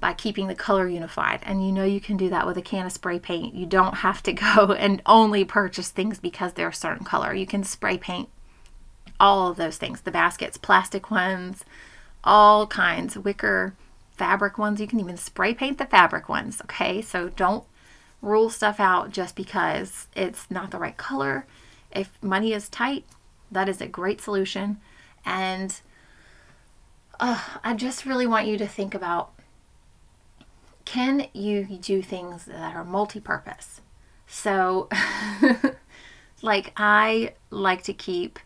by 0.00 0.12
keeping 0.12 0.48
the 0.48 0.54
color 0.54 0.88
unified. 0.88 1.40
And 1.44 1.64
you 1.64 1.70
know 1.70 1.84
you 1.84 2.00
can 2.00 2.16
do 2.16 2.28
that 2.30 2.46
with 2.46 2.58
a 2.58 2.62
can 2.62 2.86
of 2.86 2.92
spray 2.92 3.18
paint. 3.18 3.54
You 3.54 3.66
don't 3.66 3.96
have 3.96 4.22
to 4.24 4.32
go 4.56 4.72
and 4.72 5.00
only 5.06 5.44
purchase 5.44 5.90
things 5.90 6.18
because 6.18 6.54
they're 6.54 6.68
a 6.68 6.74
certain 6.74 7.04
color. 7.04 7.32
You 7.32 7.46
can 7.46 7.62
spray 7.62 7.98
paint 7.98 8.28
all 9.20 9.48
of 9.48 9.56
those 9.56 9.76
things 9.76 10.00
the 10.00 10.10
baskets, 10.10 10.56
plastic 10.56 11.10
ones, 11.10 11.64
all 12.22 12.66
kinds, 12.66 13.16
wicker, 13.16 13.74
fabric 14.16 14.58
ones. 14.58 14.80
You 14.80 14.86
can 14.86 15.00
even 15.00 15.16
spray 15.16 15.54
paint 15.54 15.78
the 15.78 15.86
fabric 15.86 16.28
ones, 16.28 16.60
okay? 16.62 17.00
So 17.00 17.28
don't 17.30 17.64
rule 18.22 18.50
stuff 18.50 18.80
out 18.80 19.10
just 19.10 19.36
because 19.36 20.06
it's 20.16 20.50
not 20.50 20.70
the 20.70 20.78
right 20.78 20.96
color. 20.96 21.46
If 21.90 22.10
money 22.22 22.52
is 22.52 22.68
tight, 22.68 23.04
that 23.50 23.68
is 23.68 23.80
a 23.80 23.86
great 23.86 24.20
solution. 24.20 24.78
And 25.24 25.78
uh, 27.20 27.40
I 27.62 27.74
just 27.74 28.04
really 28.04 28.26
want 28.26 28.46
you 28.46 28.58
to 28.58 28.66
think 28.66 28.94
about 28.94 29.30
can 30.84 31.28
you 31.32 31.64
do 31.64 32.02
things 32.02 32.44
that 32.44 32.76
are 32.76 32.84
multi 32.84 33.20
purpose? 33.20 33.80
So, 34.26 34.88
like, 36.42 36.72
I 36.76 37.34
like 37.50 37.82
to 37.84 37.94
keep 37.94 38.38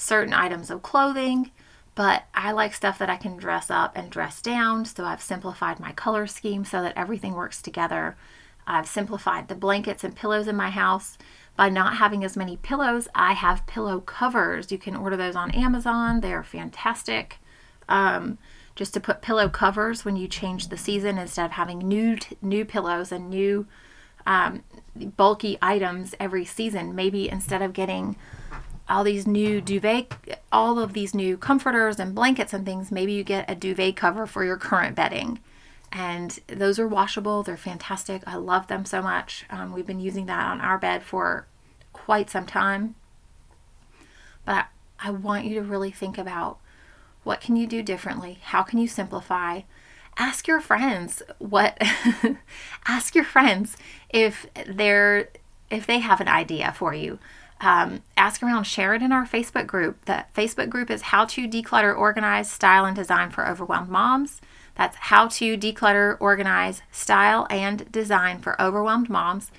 certain 0.00 0.32
items 0.32 0.70
of 0.70 0.82
clothing 0.82 1.50
but 1.94 2.24
I 2.34 2.52
like 2.52 2.72
stuff 2.72 2.98
that 2.98 3.10
I 3.10 3.16
can 3.16 3.36
dress 3.36 3.70
up 3.70 3.96
and 3.96 4.10
dress 4.10 4.40
down. 4.40 4.84
So 4.84 5.04
I've 5.04 5.20
simplified 5.20 5.80
my 5.80 5.92
color 5.92 6.26
scheme 6.26 6.64
so 6.64 6.80
that 6.82 6.96
everything 6.96 7.34
works 7.34 7.60
together. 7.60 8.16
I've 8.66 8.86
simplified 8.86 9.48
the 9.48 9.54
blankets 9.54 10.04
and 10.04 10.16
pillows 10.16 10.48
in 10.48 10.56
my 10.56 10.70
house. 10.70 11.18
By 11.56 11.68
not 11.68 11.96
having 11.96 12.24
as 12.24 12.36
many 12.36 12.56
pillows, 12.56 13.08
I 13.14 13.34
have 13.34 13.66
pillow 13.66 14.00
covers. 14.00 14.72
You 14.72 14.78
can 14.78 14.96
order 14.96 15.16
those 15.16 15.36
on 15.36 15.50
Amazon, 15.50 16.20
they're 16.20 16.44
fantastic. 16.44 17.38
Um, 17.88 18.38
just 18.76 18.94
to 18.94 19.00
put 19.00 19.20
pillow 19.20 19.48
covers 19.48 20.04
when 20.04 20.16
you 20.16 20.26
change 20.26 20.68
the 20.68 20.76
season 20.78 21.18
instead 21.18 21.44
of 21.44 21.52
having 21.52 21.80
new 21.80 22.16
new 22.40 22.64
pillows 22.64 23.12
and 23.12 23.28
new 23.28 23.66
um, 24.26 24.62
bulky 25.16 25.58
items 25.60 26.14
every 26.18 26.46
season. 26.46 26.94
Maybe 26.94 27.28
instead 27.28 27.60
of 27.60 27.74
getting 27.74 28.16
all 28.90 29.04
these 29.04 29.26
new 29.26 29.60
duvet, 29.60 30.12
all 30.52 30.78
of 30.78 30.92
these 30.92 31.14
new 31.14 31.36
comforters 31.36 32.00
and 32.00 32.14
blankets 32.14 32.52
and 32.52 32.66
things, 32.66 32.90
maybe 32.90 33.12
you 33.12 33.22
get 33.22 33.48
a 33.48 33.54
duvet 33.54 33.96
cover 33.96 34.26
for 34.26 34.44
your 34.44 34.56
current 34.56 34.96
bedding. 34.96 35.38
And 35.92 36.38
those 36.48 36.78
are 36.78 36.88
washable. 36.88 37.42
They're 37.42 37.56
fantastic. 37.56 38.22
I 38.26 38.36
love 38.36 38.66
them 38.66 38.84
so 38.84 39.00
much. 39.00 39.44
Um, 39.48 39.72
we've 39.72 39.86
been 39.86 40.00
using 40.00 40.26
that 40.26 40.44
on 40.44 40.60
our 40.60 40.78
bed 40.78 41.02
for 41.02 41.46
quite 41.92 42.30
some 42.30 42.46
time. 42.46 42.96
But 44.44 44.66
I 44.98 45.10
want 45.10 45.44
you 45.44 45.54
to 45.54 45.62
really 45.62 45.90
think 45.90 46.18
about 46.18 46.58
what 47.22 47.40
can 47.40 47.56
you 47.56 47.66
do 47.66 47.82
differently? 47.82 48.38
How 48.42 48.62
can 48.62 48.78
you 48.78 48.88
simplify? 48.88 49.62
Ask 50.16 50.46
your 50.48 50.60
friends 50.60 51.22
what 51.38 51.80
ask 52.86 53.14
your 53.14 53.24
friends 53.24 53.76
if 54.10 54.46
they're 54.66 55.30
if 55.70 55.86
they 55.86 56.00
have 56.00 56.20
an 56.20 56.28
idea 56.28 56.72
for 56.76 56.92
you 56.92 57.18
um, 57.60 58.02
ask 58.16 58.42
around, 58.42 58.64
share 58.64 58.94
it 58.94 59.02
in 59.02 59.12
our 59.12 59.26
Facebook 59.26 59.66
group. 59.66 60.04
The 60.06 60.24
Facebook 60.34 60.70
group 60.70 60.90
is 60.90 61.02
How 61.02 61.26
to 61.26 61.46
Declutter, 61.46 61.96
Organize, 61.96 62.50
Style, 62.50 62.86
and 62.86 62.96
Design 62.96 63.30
for 63.30 63.46
Overwhelmed 63.46 63.90
Moms. 63.90 64.40
That's 64.76 64.96
How 64.96 65.28
to 65.28 65.58
Declutter, 65.58 66.16
Organize, 66.20 66.80
Style, 66.90 67.46
and 67.50 67.90
Design 67.92 68.40
for 68.40 68.60
Overwhelmed 68.60 69.10
Moms. 69.10 69.50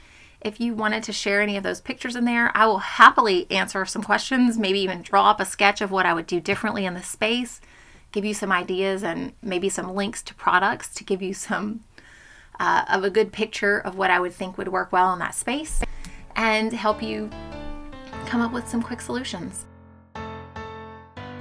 If 0.41 0.59
you 0.59 0.73
wanted 0.73 1.03
to 1.03 1.13
share 1.13 1.41
any 1.41 1.55
of 1.55 1.63
those 1.63 1.79
pictures 1.79 2.15
in 2.15 2.25
there, 2.25 2.51
I 2.57 2.65
will 2.65 2.79
happily 2.79 3.45
answer 3.51 3.85
some 3.85 4.01
questions, 4.01 4.57
maybe 4.57 4.79
even 4.79 5.03
draw 5.03 5.29
up 5.29 5.39
a 5.39 5.45
sketch 5.45 5.81
of 5.81 5.91
what 5.91 6.07
I 6.07 6.15
would 6.15 6.25
do 6.25 6.39
differently 6.39 6.85
in 6.85 6.95
the 6.95 7.03
space, 7.03 7.61
give 8.11 8.25
you 8.25 8.33
some 8.33 8.51
ideas 8.51 9.03
and 9.03 9.33
maybe 9.43 9.69
some 9.69 9.93
links 9.93 10.23
to 10.23 10.33
products 10.33 10.91
to 10.95 11.03
give 11.03 11.21
you 11.21 11.35
some 11.35 11.83
uh, 12.59 12.85
of 12.89 13.03
a 13.03 13.11
good 13.11 13.31
picture 13.31 13.77
of 13.77 13.95
what 13.95 14.09
I 14.09 14.19
would 14.19 14.33
think 14.33 14.57
would 14.57 14.69
work 14.69 14.91
well 14.91 15.13
in 15.13 15.19
that 15.19 15.35
space 15.35 15.81
and 16.35 16.73
help 16.73 17.03
you 17.03 17.29
come 18.31 18.41
up 18.41 18.53
with 18.53 18.65
some 18.65 18.81
quick 18.81 19.01
solutions. 19.01 19.65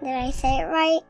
Did 0.00 0.08
I 0.08 0.30
say 0.30 0.60
it 0.60 0.64
right? 0.64 1.00